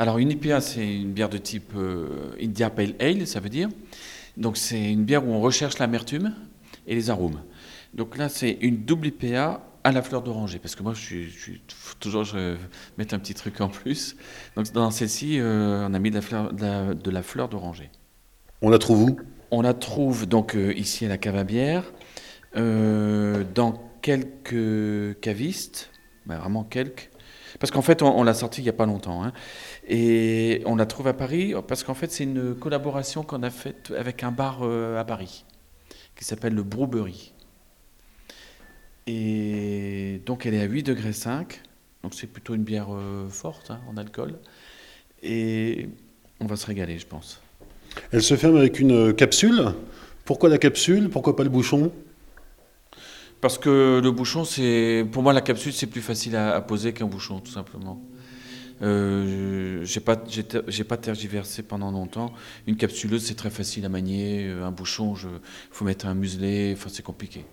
Alors 0.00 0.16
une 0.16 0.30
IPA, 0.30 0.62
c'est 0.62 0.94
une 0.96 1.12
bière 1.12 1.28
de 1.28 1.36
type 1.36 1.74
euh, 1.76 2.30
India 2.40 2.70
Pale 2.70 2.94
Ale, 3.00 3.26
ça 3.26 3.38
veut 3.38 3.50
dire. 3.50 3.68
Donc 4.38 4.56
c'est 4.56 4.90
une 4.90 5.04
bière 5.04 5.28
où 5.28 5.30
on 5.30 5.42
recherche 5.42 5.78
l'amertume 5.78 6.34
et 6.86 6.94
les 6.94 7.10
arômes. 7.10 7.42
Donc 7.92 8.16
là, 8.16 8.30
c'est 8.30 8.56
une 8.62 8.78
double 8.78 9.08
IPA 9.08 9.60
à 9.84 9.92
la 9.92 10.00
fleur 10.00 10.22
d'oranger, 10.22 10.58
parce 10.58 10.74
que 10.74 10.82
moi, 10.82 10.94
je 10.94 11.28
suis, 11.28 11.62
toujours, 12.00 12.24
je 12.24 12.56
mettre 12.96 13.12
un 13.12 13.18
petit 13.18 13.34
truc 13.34 13.60
en 13.60 13.68
plus. 13.68 14.16
Donc 14.56 14.72
dans 14.72 14.90
celle-ci, 14.90 15.38
euh, 15.38 15.86
on 15.86 15.92
a 15.92 15.98
mis 15.98 16.08
de 16.08 16.14
la 16.14 16.22
fleur, 16.22 16.50
de 16.50 17.10
la, 17.10 17.22
fleur 17.22 17.50
d'oranger. 17.50 17.90
On 18.62 18.70
la 18.70 18.78
trouve 18.78 19.02
où? 19.02 19.20
On 19.50 19.60
la 19.60 19.74
trouve 19.74 20.26
donc 20.26 20.56
euh, 20.56 20.72
ici 20.78 21.04
à 21.04 21.10
la 21.10 21.18
cave 21.18 21.36
à 21.36 21.44
bière, 21.44 21.92
dans 22.54 23.74
quelques 24.00 25.20
cavistes, 25.20 25.90
ben, 26.24 26.38
vraiment 26.38 26.64
quelques. 26.64 27.09
Parce 27.60 27.70
qu'en 27.70 27.82
fait, 27.82 28.02
on, 28.02 28.24
l'a 28.24 28.32
sorti 28.32 28.62
il 28.62 28.64
n'y 28.64 28.70
a 28.70 28.74
pas 28.74 28.86
longtemps. 28.86 29.22
Hein. 29.22 29.32
Et 29.86 30.62
on 30.64 30.76
la 30.76 30.86
trouve 30.86 31.06
à 31.06 31.12
Paris 31.12 31.54
parce 31.68 31.84
qu'en 31.84 31.94
fait, 31.94 32.10
c'est 32.10 32.24
une 32.24 32.54
collaboration 32.54 33.22
qu'on 33.22 33.42
a 33.42 33.50
faite 33.50 33.92
avec 33.96 34.24
un 34.24 34.32
bar 34.32 34.60
euh, 34.62 34.98
à 34.98 35.04
Paris 35.04 35.44
qui 36.16 36.24
s'appelle 36.24 36.54
le 36.54 36.62
Brewberry. 36.62 37.34
Et 39.06 40.22
donc, 40.24 40.46
elle 40.46 40.54
est 40.54 40.62
à 40.62 40.64
8 40.64 40.84
degrés 40.84 41.12
5. 41.12 41.60
Donc, 42.02 42.14
c'est 42.14 42.26
plutôt 42.26 42.54
une 42.54 42.64
bière 42.64 42.88
euh, 42.90 43.28
forte 43.28 43.70
hein, 43.70 43.80
en 43.90 43.98
alcool. 43.98 44.38
Et 45.22 45.90
on 46.40 46.46
va 46.46 46.56
se 46.56 46.64
régaler, 46.64 46.98
je 46.98 47.06
pense. 47.06 47.42
Elle 48.10 48.22
se 48.22 48.36
ferme 48.36 48.56
avec 48.56 48.80
une 48.80 49.12
capsule. 49.14 49.74
Pourquoi 50.24 50.48
la 50.48 50.58
capsule? 50.58 51.10
Pourquoi 51.10 51.36
pas 51.36 51.44
le 51.44 51.50
bouchon? 51.50 51.92
Parce 53.40 53.58
que 53.58 54.00
le 54.02 54.10
bouchon, 54.10 54.44
c'est 54.44 55.06
pour 55.10 55.22
moi 55.22 55.32
la 55.32 55.40
capsule, 55.40 55.72
c'est 55.72 55.86
plus 55.86 56.00
facile 56.00 56.36
à, 56.36 56.60
poser 56.60 56.92
qu'un 56.92 57.06
bouchon, 57.06 57.40
tout 57.40 57.52
simplement. 57.52 58.02
Euh, 58.82 59.84
j'ai 59.84 60.00
pas, 60.00 60.22
j'ai 60.68 60.84
pas 60.84 60.96
tergiversé 60.96 61.62
pendant 61.62 61.90
longtemps. 61.90 62.32
Une 62.66 62.76
capsuleuse, 62.76 63.24
c'est 63.24 63.34
très 63.34 63.50
facile 63.50 63.84
à 63.84 63.88
manier. 63.88 64.46
Euh, 64.46 64.64
un 64.64 64.70
bouchon, 64.70 65.14
il 65.16 65.28
faut 65.70 65.84
mettre 65.84 66.06
un 66.06 66.14
muselet. 66.14 66.72
Enfin, 66.74 66.88
c'est 66.90 67.02
compliqué. 67.02 67.44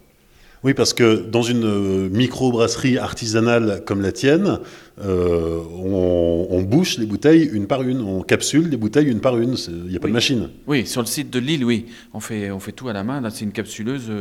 Oui, 0.64 0.74
parce 0.74 0.94
que 0.94 1.28
dans 1.30 1.44
une 1.44 1.66
euh, 1.66 2.10
micro-brasserie 2.10 2.98
artisanale 2.98 3.84
comme 3.86 4.02
la 4.02 4.12
tienne, 4.12 4.60
euh, 5.00 5.62
on, 5.70 6.62
bouche 6.64 6.98
les 6.98 7.06
bouteilles 7.06 7.50
une 7.54 7.68
par 7.68 7.84
une, 7.84 8.02
on 8.02 8.22
capsule 8.24 8.70
les 8.70 8.78
bouteilles 8.78 9.08
une 9.08 9.22
par 9.22 9.38
une, 9.38 9.56
il 9.68 9.90
n'y 9.92 9.96
a 9.96 10.00
pas 10.00 10.08
de 10.08 10.14
machine. 10.14 10.50
Oui, 10.66 10.86
sur 10.86 11.02
le 11.02 11.08
site 11.08 11.30
de 11.30 11.40
Lille, 11.40 11.64
oui, 11.64 11.86
on 12.14 12.20
fait, 12.20 12.52
on 12.52 12.60
fait 12.60 12.72
tout 12.72 12.90
à 12.90 12.94
la 12.94 13.04
main. 13.04 13.22
Là, 13.22 13.30
c'est 13.30 13.46
une 13.46 13.52
capsuleuse 13.52 14.12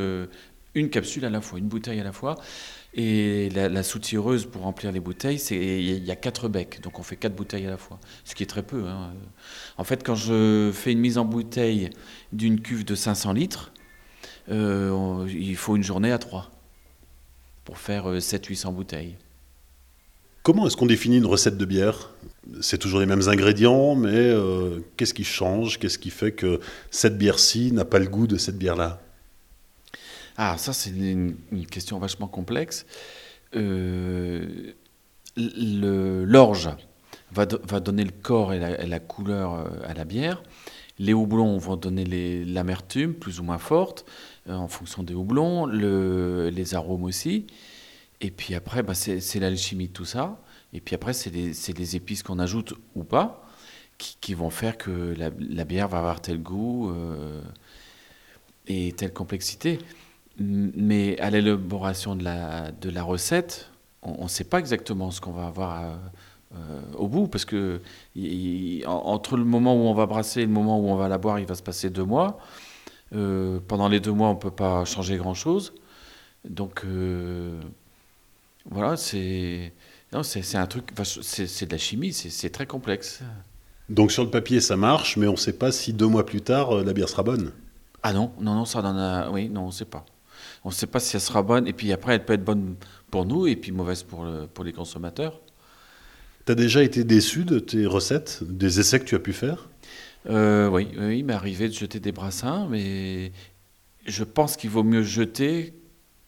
une 0.76 0.90
capsule 0.90 1.24
à 1.24 1.30
la 1.30 1.40
fois, 1.40 1.58
une 1.58 1.68
bouteille 1.68 1.98
à 1.98 2.04
la 2.04 2.12
fois. 2.12 2.36
Et 2.94 3.50
la, 3.50 3.82
soutireuse 3.82 4.46
pour 4.46 4.62
remplir 4.62 4.92
les 4.92 5.00
bouteilles, 5.00 5.38
il 5.50 6.04
y 6.04 6.10
a 6.10 6.16
quatre 6.16 6.48
becs, 6.48 6.80
donc 6.82 6.98
on 6.98 7.02
fait 7.02 7.16
quatre 7.16 7.34
bouteilles 7.34 7.66
à 7.66 7.70
la 7.70 7.76
fois, 7.76 7.98
ce 8.24 8.34
qui 8.34 8.42
est 8.42 8.46
très 8.46 8.62
peu. 8.62 8.86
Hein. 8.86 9.12
En 9.76 9.84
fait, 9.84 10.02
quand 10.02 10.14
je 10.14 10.70
fais 10.72 10.92
une 10.92 11.00
mise 11.00 11.18
en 11.18 11.26
bouteille 11.26 11.90
d'une 12.32 12.60
cuve 12.60 12.86
de 12.86 12.94
500 12.94 13.34
litres, 13.34 13.72
euh, 14.50 15.26
il 15.28 15.56
faut 15.56 15.76
une 15.76 15.82
journée 15.82 16.12
à 16.12 16.18
trois. 16.18 16.50
pour 17.64 17.78
faire 17.78 18.06
700-800 18.06 18.72
bouteilles. 18.72 19.16
Comment 20.42 20.68
est-ce 20.68 20.76
qu'on 20.76 20.86
définit 20.86 21.16
une 21.16 21.26
recette 21.26 21.58
de 21.58 21.64
bière? 21.64 22.14
C'est 22.60 22.78
toujours 22.78 23.00
les 23.00 23.06
mêmes 23.06 23.28
ingrédients, 23.28 23.96
mais 23.96 24.32
qu'est-ce 24.96 25.12
qui 25.12 25.24
change? 25.24 25.78
Qu'est-ce 25.78 25.98
qui 25.98 26.10
fait 26.10 26.32
que 26.32 26.60
cette 26.92 27.18
bière-ci 27.18 27.72
n'a 27.72 27.84
pas 27.84 27.98
le 27.98 28.06
goût 28.06 28.28
de 28.28 28.36
cette 28.36 28.56
bière-là? 28.56 29.05
Ah, 30.36 30.58
ça 30.58 30.72
c'est 30.72 30.90
une, 30.90 31.36
question 31.70 31.98
vachement 31.98 32.28
complexe. 32.28 32.86
L'orge 35.36 36.70
va, 37.32 37.46
va, 37.46 37.80
donner 37.80 38.04
le 38.04 38.12
corps 38.12 38.52
et 38.52 38.58
la, 38.58 39.00
couleur 39.00 39.70
à 39.84 39.94
la 39.94 40.04
bière. 40.04 40.42
Les 40.98 41.12
houblons 41.12 41.58
vont 41.58 41.76
donner 41.76 42.44
l'amertume 42.44 43.14
plus 43.14 43.40
ou 43.40 43.44
moins 43.44 43.58
forte 43.58 44.06
euh, 44.48 44.54
en 44.54 44.68
fonction 44.68 45.02
des 45.02 45.14
houblons, 45.14 45.66
le, 45.66 46.48
les 46.50 46.74
arômes 46.74 47.04
aussi. 47.04 47.46
Et 48.20 48.30
puis 48.30 48.54
après, 48.54 48.82
bah, 48.82 48.94
c'est 48.94 49.40
l'alchimie 49.40 49.88
de 49.88 49.92
tout 49.92 50.06
ça. 50.06 50.40
Et 50.72 50.80
puis 50.80 50.94
après, 50.94 51.12
c'est 51.12 51.30
les, 51.30 51.96
épices 51.96 52.22
qu'on 52.22 52.38
ajoute 52.38 52.74
ou 52.94 53.04
pas 53.04 53.42
qui, 53.98 54.34
vont 54.34 54.50
faire 54.50 54.76
que 54.76 55.14
la, 55.16 55.64
bière 55.64 55.88
va 55.88 55.98
avoir 55.98 56.20
tel 56.20 56.42
goût 56.42 56.90
euh, 56.90 57.40
et 58.66 58.92
telle 58.92 59.12
complexité. 59.12 59.78
Mais 60.38 61.18
à 61.20 61.30
l'élaboration 61.30 62.14
de 62.14 62.24
la, 62.24 62.70
de 62.72 62.90
la 62.90 63.02
recette, 63.02 63.70
on 64.02 64.24
ne 64.24 64.28
sait 64.28 64.44
pas 64.44 64.58
exactement 64.58 65.10
ce 65.10 65.20
qu'on 65.20 65.32
va 65.32 65.46
avoir 65.46 65.70
à, 65.72 65.98
euh, 66.54 66.80
au 66.96 67.08
bout, 67.08 67.26
parce 67.26 67.44
que 67.44 67.80
entre 68.86 69.36
le 69.36 69.44
moment 69.44 69.74
où 69.74 69.86
on 69.86 69.94
va 69.94 70.06
brasser 70.06 70.42
et 70.42 70.46
le 70.46 70.52
moment 70.52 70.78
où 70.78 70.88
on 70.88 70.96
va 70.96 71.08
la 71.08 71.18
boire, 71.18 71.40
il 71.40 71.46
va 71.46 71.54
se 71.54 71.62
passer 71.62 71.90
deux 71.90 72.04
mois. 72.04 72.38
Euh, 73.14 73.60
pendant 73.66 73.88
les 73.88 74.00
deux 74.00 74.12
mois, 74.12 74.28
on 74.28 74.34
ne 74.34 74.38
peut 74.38 74.50
pas 74.50 74.84
changer 74.84 75.16
grand-chose. 75.16 75.72
Donc, 76.48 76.82
euh, 76.84 77.60
voilà, 78.70 78.96
c'est 78.96 79.72
c'est 80.22 80.56
un 80.56 80.66
truc, 80.66 80.92
c'est 81.02 81.66
de 81.66 81.72
la 81.72 81.78
chimie, 81.78 82.12
c'est 82.12 82.50
très 82.50 82.64
complexe. 82.64 83.22
Donc 83.88 84.12
sur 84.12 84.24
le 84.24 84.30
papier, 84.30 84.60
ça 84.60 84.76
marche, 84.76 85.16
mais 85.16 85.26
on 85.26 85.32
ne 85.32 85.36
sait 85.36 85.52
pas 85.52 85.72
si 85.72 85.92
deux 85.92 86.06
mois 86.06 86.24
plus 86.24 86.40
tard, 86.40 86.74
la 86.74 86.92
bière 86.94 87.08
sera 87.08 87.22
bonne. 87.22 87.52
Ah 88.02 88.12
non, 88.12 88.32
non, 88.40 88.54
non, 88.54 88.64
ça 88.64 88.80
en 88.80 88.96
a, 88.96 89.30
oui, 89.30 89.50
non, 89.50 89.64
on 89.64 89.66
ne 89.66 89.72
sait 89.72 89.84
pas. 89.84 90.06
On 90.66 90.70
ne 90.70 90.74
sait 90.74 90.88
pas 90.88 90.98
si 90.98 91.14
elle 91.14 91.22
sera 91.22 91.44
bonne, 91.44 91.68
et 91.68 91.72
puis 91.72 91.92
après, 91.92 92.16
elle 92.16 92.24
peut 92.24 92.32
être 92.32 92.44
bonne 92.44 92.74
pour 93.12 93.24
nous, 93.24 93.46
et 93.46 93.54
puis 93.54 93.70
mauvaise 93.70 94.02
pour, 94.02 94.26
pour 94.52 94.64
les 94.64 94.72
consommateurs. 94.72 95.40
Tu 96.44 96.50
as 96.50 96.56
déjà 96.56 96.82
été 96.82 97.04
déçu 97.04 97.44
de 97.44 97.60
tes 97.60 97.86
recettes, 97.86 98.40
des 98.42 98.80
essais 98.80 98.98
que 98.98 99.04
tu 99.04 99.14
as 99.14 99.20
pu 99.20 99.32
faire? 99.32 99.68
Euh, 100.28 100.68
Oui, 100.68 100.88
oui, 100.98 101.20
il 101.20 101.24
m'est 101.24 101.34
arrivé 101.34 101.68
de 101.68 101.72
jeter 101.72 102.00
des 102.00 102.10
brassins, 102.10 102.66
mais 102.68 103.30
je 104.06 104.24
pense 104.24 104.56
qu'il 104.56 104.70
vaut 104.70 104.82
mieux 104.82 105.04
jeter 105.04 105.72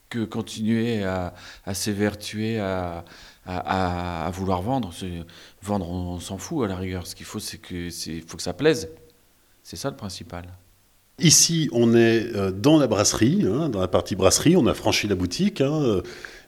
que 0.09 0.25
continuer 0.25 1.03
à, 1.03 1.35
s'évertuer, 1.75 2.61
à, 2.61 3.05
à, 3.45 4.31
vouloir 4.33 4.63
vendre. 4.63 4.93
Vendre, 5.63 5.91
on, 5.91 6.21
s'en 6.21 6.39
fout 6.39 6.65
à 6.65 6.69
la 6.69 6.77
rigueur. 6.77 7.09
Ce 7.09 7.17
qu'il 7.17 7.27
faut, 7.27 7.41
c'est 7.41 7.59
que, 7.59 7.91
faut 8.25 8.37
que 8.37 8.43
ça 8.45 8.53
plaise. 8.53 8.89
C'est 9.65 9.75
ça 9.75 9.91
le 9.91 9.97
principal. 9.97 10.45
Ici, 11.21 11.69
on 11.73 11.95
est 11.95 12.35
euh, 12.37 12.53
dans 12.53 12.79
la 12.79 12.87
brasserie, 12.87 13.45
hein, 13.45 13.69
dans 13.69 13.81
la 13.81 13.89
partie 13.89 14.15
brasserie. 14.15 14.57
On 14.57 14.67
a 14.67 14.75
franchi 14.75 15.09
la 15.09 15.17
boutique. 15.17 15.61
Hein, 15.61 16.03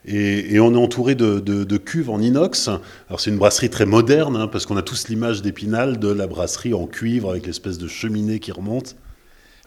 et, 0.05 0.59
on 0.59 0.73
est 0.73 0.77
entouré 0.77 1.15
de, 1.15 1.77
cuves 1.77 2.09
en 2.09 2.19
inox. 2.19 2.69
Alors 3.07 3.19
c'est 3.19 3.29
une 3.29 3.37
brasserie 3.37 3.69
très 3.69 3.85
moderne, 3.85 4.35
hein, 4.35 4.47
parce 4.47 4.65
qu'on 4.65 4.77
a 4.77 4.81
tous 4.81 5.09
l'image 5.09 5.41
d'Épinal 5.41 5.99
de 5.99 6.07
la 6.07 6.27
brasserie 6.27 6.73
en 6.73 6.87
cuivre 6.87 7.29
avec 7.29 7.45
l'espèce 7.45 7.77
de 7.77 7.87
cheminée 7.87 8.39
qui 8.39 8.51
remonte. 8.51 8.95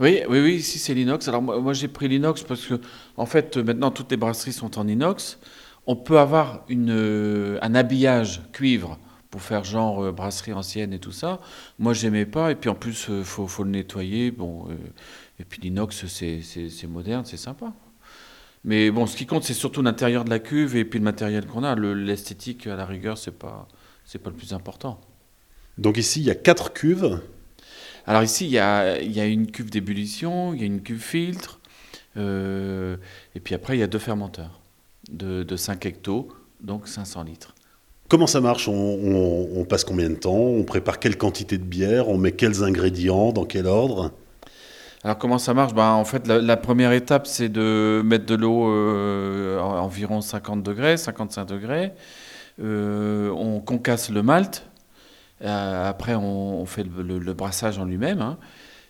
Oui, 0.00 0.22
oui, 0.28 0.40
oui, 0.40 0.54
ici 0.56 0.78
c'est 0.78 0.94
l'inox. 0.94 1.28
Alors 1.28 1.42
moi, 1.42 1.72
j'ai 1.72 1.86
pris 1.86 2.08
l'inox 2.08 2.42
parce 2.42 2.66
que, 2.66 2.74
en 3.16 3.26
fait, 3.26 3.56
maintenant 3.56 3.92
toutes 3.92 4.10
les 4.10 4.16
brasseries 4.16 4.52
sont 4.52 4.78
en 4.78 4.88
inox. 4.88 5.38
On 5.86 5.96
peut 5.96 6.18
avoir 6.18 6.64
une, 6.68 6.90
euh, 6.90 7.58
un 7.62 7.74
habillage 7.74 8.42
cuivre 8.52 8.98
pour 9.34 9.42
faire 9.42 9.64
genre 9.64 10.04
euh, 10.04 10.12
brasserie 10.12 10.52
ancienne 10.52 10.92
et 10.92 11.00
tout 11.00 11.10
ça. 11.10 11.40
Moi, 11.80 11.92
j'aimais 11.92 12.24
pas. 12.24 12.52
Et 12.52 12.54
puis 12.54 12.70
en 12.70 12.76
plus, 12.76 13.06
il 13.08 13.14
euh, 13.14 13.24
faut, 13.24 13.48
faut, 13.48 13.64
le 13.64 13.70
nettoyer. 13.70 14.30
Bon, 14.30 14.68
et 15.40 15.44
puis 15.44 15.60
l'inox, 15.60 16.06
c'est 16.06 16.86
moderne, 16.86 17.24
c'est 17.24 17.36
sympa. 17.36 17.72
Mais 18.62 18.92
bon, 18.92 19.08
ce 19.08 19.16
qui 19.16 19.26
compte, 19.26 19.42
c'est 19.42 19.52
surtout 19.52 19.82
l'intérieur 19.82 20.24
de 20.24 20.30
la 20.30 20.38
cuve 20.38 20.76
et 20.76 20.84
puis 20.84 21.00
le 21.00 21.04
matériel 21.04 21.46
qu'on 21.46 21.64
a. 21.64 21.74
L'esthétique, 21.74 22.68
à 22.68 22.76
la 22.76 22.86
rigueur, 22.86 23.18
c'est 23.18 23.36
pas, 23.36 23.66
c'est 24.04 24.20
pas 24.20 24.30
le 24.30 24.36
plus 24.36 24.52
important. 24.52 25.00
Donc 25.78 25.96
ici, 25.96 26.20
il 26.20 26.26
y 26.26 26.30
a 26.30 26.36
quatre 26.36 26.72
cuves. 26.72 27.20
Alors 28.06 28.22
ici, 28.22 28.44
il 28.44 28.52
y 28.52 28.60
a, 28.60 29.00
il 29.00 29.10
y 29.10 29.18
a 29.18 29.26
une 29.26 29.50
cuve 29.50 29.68
d'ébullition, 29.68 30.54
il 30.54 30.60
y 30.60 30.62
a 30.62 30.66
une 30.66 30.80
cuve 30.80 31.02
filtre, 31.02 31.58
euh, 32.16 32.96
et 33.34 33.40
puis 33.40 33.56
après, 33.56 33.76
il 33.76 33.80
y 33.80 33.82
a 33.82 33.88
deux 33.88 33.98
fermenteurs 33.98 34.60
de, 35.10 35.42
de 35.42 35.56
5 35.56 35.84
hectos, 35.86 36.28
donc 36.60 36.86
500 36.86 37.24
litres. 37.24 37.53
Comment 38.08 38.26
ça 38.26 38.40
marche 38.40 38.68
on, 38.68 39.64
passe 39.68 39.84
combien 39.84 40.10
de 40.10 40.14
temps 40.14 40.36
On 40.36 40.62
prépare 40.64 40.98
quelle 40.98 41.16
quantité 41.16 41.56
de 41.56 41.64
bière 41.64 42.08
On 42.08 42.18
met 42.18 42.32
quels 42.32 42.62
ingrédients 42.62 43.32
Dans 43.32 43.44
quel 43.44 43.66
ordre 43.66 44.12
alors 45.06 45.18
comment 45.18 45.36
ça 45.36 45.52
marche? 45.52 45.74
Ben, 45.74 45.90
En 45.90 46.06
fait, 46.06 46.26
la, 46.26 46.56
première 46.56 46.92
étape, 46.92 47.26
c'est 47.26 47.50
de 47.50 48.00
mettre 48.02 48.24
de 48.24 48.34
l'eau 48.34 48.70
euh, 48.70 49.58
à 49.60 49.82
environ 49.82 50.22
50 50.22 50.62
degrés, 50.62 50.96
55 50.96 51.44
degrés. 51.44 51.92
Euh, 52.58 53.28
on 53.28 53.60
concasse 53.60 54.08
le 54.08 54.22
malt. 54.22 54.66
Euh, 55.42 55.90
après, 55.90 56.14
on, 56.14 56.64
fait 56.64 56.84
le, 56.84 57.34
brassage 57.34 57.78
en 57.78 57.84
lui-même. 57.84 58.22
Hein. 58.22 58.38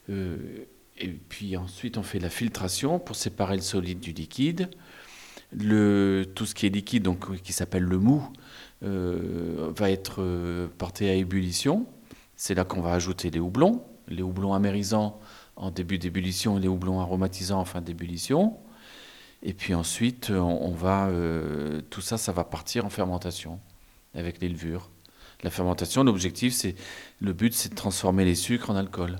et 0.09 1.09
puis 1.09 1.57
ensuite, 1.57 1.99
on 1.99 2.05
fait 2.05 2.21
la 2.21 2.31
filtration 2.31 3.01
pour 3.01 3.17
séparer 3.17 3.57
le 3.57 3.63
solide 3.63 3.99
du 3.99 4.13
liquide. 4.13 4.71
Le, 5.53 6.27
tout 6.33 6.47
ce 6.47 6.55
qui 6.55 6.67
est 6.67 6.71
liquide, 6.71 7.03
donc, 7.03 7.43
qui 7.43 7.53
s'appelle 7.53 7.83
le 7.83 7.99
mou, 7.99 8.25
va 8.85 9.91
être 9.91 10.69
porté 10.79 11.09
à 11.11 11.15
ébullition. 11.15 11.87
C'est 12.37 12.55
là 12.55 12.65
qu'on 12.65 12.81
va 12.81 12.93
ajouter 12.93 13.31
les 13.31 13.41
houblons. 13.41 13.83
Les 14.09 14.23
houblons 14.23 14.53
amérisants 14.53 15.21
en 15.57 15.71
début 15.71 15.99
d'ébullition 15.99 16.59
et 16.59 16.61
les 16.61 16.69
houblons 16.69 17.01
aromatisants 17.01 17.61
en 17.61 17.65
fin 17.65 17.81
d'ébullition. 17.81 18.59
Et 19.43 19.53
puis 19.53 19.75
ensuite, 19.75 20.31
on, 20.31 20.73
va, 20.73 21.09
euh, 21.09 21.83
tout 21.91 22.01
ça, 22.01 22.17
ça 22.17 22.33
va 22.33 22.45
partir 22.45 22.87
en 22.87 22.91
fermentation 22.91 23.61
avec 24.15 24.41
les 24.41 24.49
levures. 24.49 24.91
La 25.43 25.51
fermentation, 25.51 26.03
l'objectif, 26.03 26.55
c'est, 26.55 26.75
le 27.21 27.35
but, 27.35 27.53
c'est 27.53 27.69
de 27.69 27.75
transformer 27.75 28.25
les 28.25 28.35
sucres 28.35 28.71
en 28.71 28.77
alcool. 28.77 29.17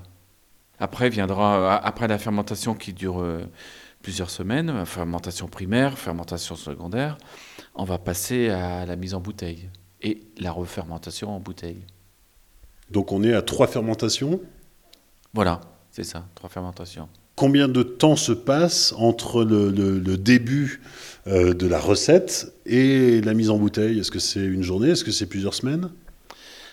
Après 0.79 1.09
viendra, 1.09 1.77
après 1.77 2.07
la 2.07 2.17
fermentation 2.17 2.73
qui 2.73 2.91
dure 2.91 3.21
euh, 3.21 3.45
plusieurs 4.05 4.29
semaines, 4.29 4.85
fermentation 4.85 5.47
primaire, 5.47 5.97
fermentation 5.97 6.55
secondaire, 6.55 7.17
on 7.73 7.85
va 7.85 7.97
passer 7.97 8.49
à 8.49 8.85
la 8.85 8.95
mise 8.95 9.15
en 9.15 9.19
bouteille 9.19 9.67
et 10.03 10.21
la 10.37 10.51
refermentation 10.51 11.35
en 11.35 11.39
bouteille. 11.39 11.81
Donc 12.91 13.11
on 13.11 13.23
est 13.23 13.33
à 13.33 13.41
trois 13.41 13.65
fermentations? 13.65 14.41
Voilà. 15.33 15.59
C'est 15.89 16.03
ça, 16.03 16.23
trois 16.35 16.51
fermentations. 16.51 17.09
Combien 17.35 17.67
de 17.67 17.81
temps 17.81 18.15
se 18.15 18.31
passe 18.31 18.93
entre 18.95 19.43
le, 19.43 20.17
début 20.17 20.81
euh, 21.25 21.55
de 21.55 21.65
la 21.65 21.79
recette 21.79 22.53
et 22.67 23.21
la 23.21 23.33
mise 23.33 23.49
en 23.49 23.57
bouteille? 23.57 23.97
Est-ce 23.97 24.11
que 24.11 24.19
c'est 24.19 24.45
une 24.45 24.61
journée? 24.61 24.89
Est-ce 24.89 25.03
que 25.03 25.11
c'est 25.11 25.25
plusieurs 25.25 25.55
semaines? 25.55 25.89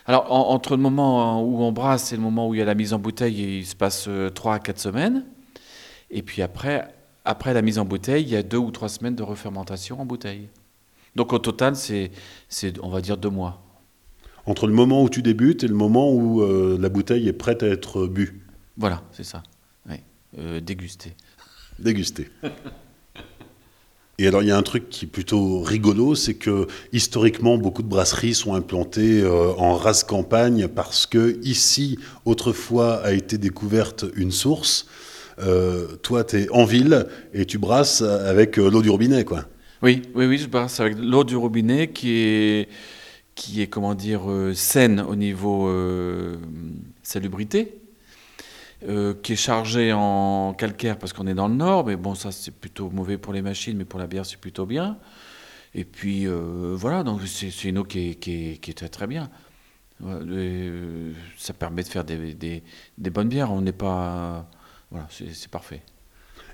Alors, 0.04 0.30
entre 0.30 0.76
le 0.76 0.82
moment 0.82 1.42
où 1.42 1.62
on 1.62 1.72
brasse 1.72 2.12
et 2.12 2.16
le 2.16 2.22
moment 2.22 2.46
où 2.46 2.54
il 2.54 2.58
y 2.58 2.62
a 2.62 2.66
la 2.66 2.74
mise 2.74 2.92
en 2.92 2.98
bouteille, 2.98 3.60
il 3.60 3.64
se 3.64 3.74
passe 3.74 4.04
euh, 4.06 4.28
trois 4.28 4.56
à 4.56 4.58
quatre 4.58 4.80
semaines. 4.80 5.24
Et 6.10 6.20
puis 6.20 6.42
après, 6.42 6.92
après 7.24 7.54
la 7.54 7.62
mise 7.62 7.78
en 7.78 7.84
bouteille, 7.84 8.22
il 8.24 8.30
y 8.30 8.36
a 8.36 8.42
deux 8.42 8.58
ou 8.58 8.70
trois 8.70 8.88
semaines 8.88 9.16
de 9.16 9.22
refermentation 9.22 10.00
en 10.00 10.06
bouteille. 10.06 10.48
Donc 11.14 11.32
au 11.32 11.38
total, 11.38 11.76
c'est, 11.76 12.10
on 12.82 12.88
va 12.88 13.00
dire, 13.00 13.16
deux 13.16 13.30
mois. 13.30 13.62
Entre 14.46 14.66
le 14.66 14.72
moment 14.72 15.02
où 15.02 15.08
tu 15.08 15.22
débutes 15.22 15.62
et 15.62 15.68
le 15.68 15.74
moment 15.74 16.12
où 16.12 16.42
euh, 16.42 16.76
la 16.80 16.88
bouteille 16.88 17.28
est 17.28 17.32
prête 17.32 17.62
à 17.62 17.68
être 17.68 18.06
bue 18.06 18.42
voilà, 18.76 19.02
c'est 19.12 19.24
ça. 19.24 19.42
Oui. 19.88 19.96
Euh, 20.38 20.60
déguster. 20.60 21.14
Déguster. 21.78 22.30
Et 24.18 24.28
alors, 24.28 24.42
il 24.42 24.48
y 24.48 24.52
a 24.52 24.56
un 24.56 24.62
truc 24.62 24.88
qui 24.88 25.06
est 25.06 25.08
plutôt 25.08 25.60
rigolo, 25.62 26.14
c'est 26.14 26.34
que 26.34 26.68
historiquement, 26.92 27.56
beaucoup 27.56 27.82
de 27.82 27.88
brasseries 27.88 28.34
sont 28.34 28.54
implantées 28.54 29.22
euh, 29.22 29.52
en 29.56 29.74
race 29.74 30.04
campagne 30.04 30.68
parce 30.68 31.06
que 31.06 31.40
ici, 31.42 31.98
autrefois, 32.24 32.96
a 33.02 33.12
été 33.12 33.38
découverte 33.38 34.04
une 34.14 34.30
source. 34.30 34.86
Euh, 35.38 35.96
toi, 35.96 36.24
tu 36.24 36.42
es 36.42 36.48
en 36.50 36.64
ville 36.64 37.06
et 37.32 37.46
tu 37.46 37.58
brasses 37.58 38.02
avec 38.02 38.56
l'eau 38.56 38.82
du 38.82 38.90
robinet, 38.90 39.24
quoi. 39.24 39.46
Oui, 39.82 40.02
oui, 40.14 40.26
oui, 40.26 40.38
je 40.38 40.46
brasse 40.46 40.78
avec 40.80 40.96
l'eau 40.98 41.24
du 41.24 41.36
robinet 41.36 41.88
qui 41.88 42.12
est, 42.12 42.68
qui 43.34 43.62
est 43.62 43.66
comment 43.66 43.94
dire, 43.94 44.22
saine 44.54 45.00
au 45.00 45.16
niveau 45.16 45.68
salubrité. 47.02 47.82
Euh, 48.88 49.14
qui 49.22 49.34
est 49.34 49.36
chargé 49.36 49.92
en 49.92 50.54
calcaire 50.54 50.98
parce 50.98 51.12
qu'on 51.12 51.28
est 51.28 51.34
dans 51.34 51.46
le 51.46 51.54
nord, 51.54 51.86
mais 51.86 51.94
bon, 51.94 52.16
ça 52.16 52.32
c'est 52.32 52.50
plutôt 52.50 52.90
mauvais 52.90 53.16
pour 53.16 53.32
les 53.32 53.40
machines, 53.40 53.76
mais 53.76 53.84
pour 53.84 54.00
la 54.00 54.08
bière 54.08 54.26
c'est 54.26 54.40
plutôt 54.40 54.66
bien. 54.66 54.98
Et 55.72 55.84
puis 55.84 56.26
euh, 56.26 56.74
voilà, 56.76 57.04
donc 57.04 57.20
c'est 57.24 57.68
une 57.68 57.78
eau 57.78 57.84
qui 57.84 58.10
est, 58.10 58.14
qui 58.16 58.58
est, 58.60 58.74
très 58.74 58.88
très 58.88 59.06
bien. 59.06 59.30
Euh, 60.04 61.12
ça 61.36 61.52
permet 61.52 61.84
de 61.84 61.88
faire 61.88 62.02
des, 62.02 62.34
des, 62.34 62.64
des 62.98 63.10
bonnes 63.10 63.28
bières, 63.28 63.52
on 63.52 63.60
n'est 63.60 63.70
pas. 63.70 64.50
Voilà, 64.92 65.08
c'est 65.10 65.48
parfait. 65.48 65.82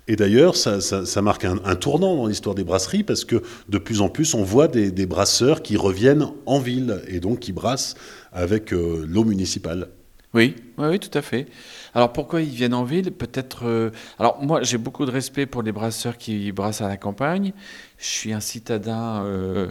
Et 0.06 0.16
d'ailleurs, 0.16 0.56
ça, 0.56 1.22
marque 1.22 1.44
un, 1.44 1.76
tournant 1.76 2.16
dans 2.16 2.26
l'histoire 2.26 2.54
des 2.54 2.64
brasseries 2.64 3.02
parce 3.02 3.26
que 3.26 3.42
de 3.68 3.76
plus 3.76 4.00
en 4.00 4.08
plus, 4.08 4.32
on 4.32 4.42
voit 4.42 4.66
des, 4.66 5.06
brasseurs 5.06 5.60
qui 5.60 5.76
reviennent 5.76 6.28
en 6.46 6.58
ville 6.58 7.02
et 7.08 7.20
donc 7.20 7.40
qui 7.40 7.52
brassent 7.52 7.94
avec 8.32 8.72
euh, 8.72 9.04
l'eau 9.06 9.24
municipale. 9.24 9.88
Oui, 10.34 10.56
oui, 10.78 10.98
tout 10.98 11.16
à 11.16 11.22
fait. 11.22 11.46
Alors 11.94 12.12
pourquoi 12.12 12.40
ils 12.40 12.48
viennent 12.48 12.74
en 12.74 12.84
ville? 12.84 13.12
Peut-être. 13.12 13.66
Euh, 13.66 13.90
alors 14.18 14.42
moi, 14.42 14.62
j'ai 14.62 14.78
beaucoup 14.78 15.04
de 15.04 15.10
respect 15.10 15.46
pour 15.46 15.62
les 15.62 15.72
brasseurs 15.72 16.16
qui 16.16 16.52
brassent 16.52 16.80
à 16.80 16.88
la 16.88 16.96
campagne. 16.96 17.52
Je 17.98 18.06
suis 18.06 18.32
un 18.32 18.40
citadin, 18.40 19.24
euh, 19.24 19.66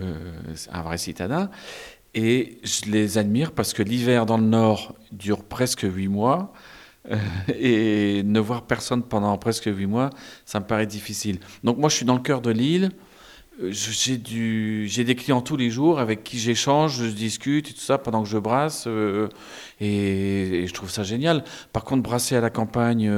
un 0.72 0.82
vrai 0.82 0.98
citadin, 0.98 1.50
et 2.14 2.60
je 2.64 2.92
les 2.92 3.18
admire 3.18 3.54
parce 3.54 3.74
que 3.74 3.82
l'hiver 3.82 4.26
dans 4.26 4.38
le 4.38 4.46
Nord 4.46 4.96
dure 5.12 5.44
presque 5.44 5.82
huit 5.82 6.10
mois. 6.10 6.54
Euh, 7.12 7.18
et 7.60 8.24
ne 8.24 8.40
voir 8.40 8.64
personne 8.64 9.04
pendant 9.04 9.38
presque 9.38 9.66
huit 9.66 9.86
mois, 9.86 10.10
ça 10.46 10.60
me 10.60 10.66
paraît 10.66 10.88
difficile. 10.88 11.40
Donc 11.64 11.78
moi, 11.78 11.90
je 11.90 11.96
suis 11.96 12.06
dans 12.06 12.16
le 12.16 12.22
cœur 12.22 12.42
de 12.42 12.52
l'île. 12.52 12.92
Euh, 13.62 13.72
j'ai 13.72 14.18
des 15.04 15.16
clients 15.16 15.42
tous 15.42 15.58
les 15.58 15.70
jours 15.70 16.00
avec 16.00 16.24
qui 16.24 16.38
j'échange, 16.38 17.02
je 17.02 17.08
discute 17.08 17.72
et 17.72 17.74
tout 17.74 17.80
ça 17.80 17.98
pendant 17.98 18.24
que 18.24 18.30
je 18.30 18.38
brasse. 18.38 18.86
Euh, 18.88 19.30
et, 19.80 20.66
je 20.68 20.74
trouve 20.74 20.90
ça 20.90 21.04
génial. 21.04 21.44
Par 21.74 21.84
contre, 21.84 22.04
brasser 22.04 22.36
à 22.36 22.42
la 22.42 22.50
campagne 22.50 23.12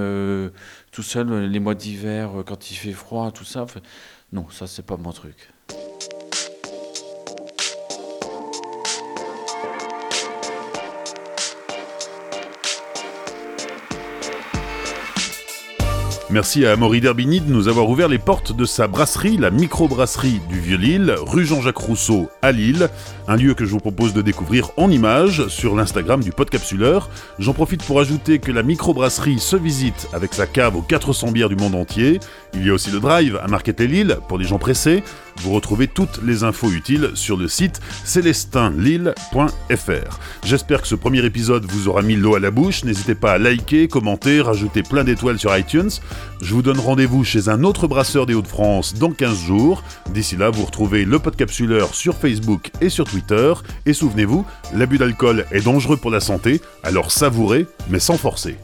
tout 0.91 1.04
seul, 1.04 1.45
les 1.45 1.60
mois 1.60 1.75
d'hiver, 1.75 2.32
quand 2.45 2.71
il 2.71 2.75
fait 2.75 2.93
froid, 2.93 3.32
tout 3.32 3.45
ça, 3.45 3.65
non, 4.32 4.45
ça, 4.49 4.67
c'est 4.67 4.86
pas 4.86 4.97
mon 4.97 5.12
truc. 5.12 5.49
Merci 16.32 16.63
à 16.63 16.74
Amaury 16.74 17.02
Derbini 17.02 17.39
de 17.39 17.52
nous 17.52 17.70
avoir 17.70 17.89
ouvert 17.89 18.08
les 18.08 18.20
portes 18.20 18.56
de 18.56 18.63
sa 18.63 18.88
brasserie, 18.88 19.38
la 19.38 19.50
microbrasserie 19.50 20.39
du 20.48 20.60
Vieux-Lille, 20.60 21.15
rue 21.18 21.44
Jean-Jacques 21.44 21.78
Rousseau 21.78 22.30
à 22.44 22.52
Lille, 22.52 22.88
un 23.28 23.36
lieu 23.36 23.56
que 23.56 23.65
je 23.65 23.72
vous 23.72 23.80
propose 23.80 24.13
de 24.13 24.22
découvrir 24.22 24.70
en 24.78 24.92
images 24.92 25.48
sur 25.48 25.76
l'Instagram 25.76 26.24
du 26.24 26.30
Podcapsuleur. 26.32 27.10
J'en 27.39 27.54
profite 27.54 27.84
pour 27.84 28.00
ajouter 28.00 28.38
que 28.38 28.52
la 28.52 28.62
microbrasserie 28.62 29.39
se 29.39 29.56
visite 29.56 30.08
avec 30.13 30.36
sa 30.36 30.46
cave 30.46 30.76
aux 30.76 30.84
400 30.84 31.32
bières 31.32 31.50
du 31.50 31.56
monde 31.56 31.74
entier. 31.74 32.20
Il 32.54 32.63
y 32.63 32.70
a 32.70 32.74
aussi 32.74 32.92
le 32.92 33.00
drive 33.00 33.39
à 33.44 33.48
Marquette 33.48 33.82
Lille 33.82 34.20
pour 34.28 34.38
les 34.38 34.46
gens 34.46 34.60
pressés. 34.60 35.04
Vous 35.41 35.54
retrouvez 35.54 35.88
toutes 35.88 36.21
les 36.23 36.43
infos 36.43 36.71
utiles 36.71 37.12
sur 37.13 37.38
le 37.38 37.47
site 37.47 37.80
célestinlille.fr. 38.04 40.19
J'espère 40.43 40.82
que 40.82 40.88
ce 40.88 40.95
premier 40.95 41.23
épisode 41.25 41.65
vous 41.65 41.88
aura 41.88 42.02
mis 42.02 42.15
l'eau 42.15 42.36
à 42.36 42.39
la 42.39 42.52
bouche. 42.52 42.84
N'hésitez 42.84 43.15
pas 43.15 43.34
à 43.34 43.38
liker, 43.38 43.88
commenter, 43.88 44.41
rajouter 44.41 44.84
plein 44.84 45.04
d'étoiles 45.04 45.39
sur 45.39 45.56
iTunes. 45.58 45.89
Je 46.41 46.54
vous 46.54 46.62
donne 46.62 46.80
rendez-vous 46.80 47.23
chez 47.23 47.49
un 47.49 47.63
autre 47.63 47.88
brasseur 47.88 48.25
des 48.25 48.34
Hauts-de-France 48.34 48.95
dans 48.95 49.12
15 49.12 49.39
jours. 49.39 49.84
D'ici 50.13 50.36
là, 50.36 50.49
vous 50.49 50.65
retrouvez 50.65 51.06
le 51.06 51.19
podcapsuleur 51.19 51.93
sur 51.93 52.15
Facebook 52.15 52.71
et 52.82 52.89
sur 52.89 53.06
Twitter. 53.06 53.54
Et 53.86 53.93
souvenez-vous, 53.93 54.45
l'abus 54.73 54.97
d'alcool 54.97 55.45
est 55.52 55.65
dangereux 55.65 55.97
pour 55.97 56.12
la 56.12 56.19
santé, 56.19 56.62
alors 56.84 57.12
savourez, 57.12 57.67
mais 57.89 57.99
sans 57.99 58.17
forcer. 58.17 58.58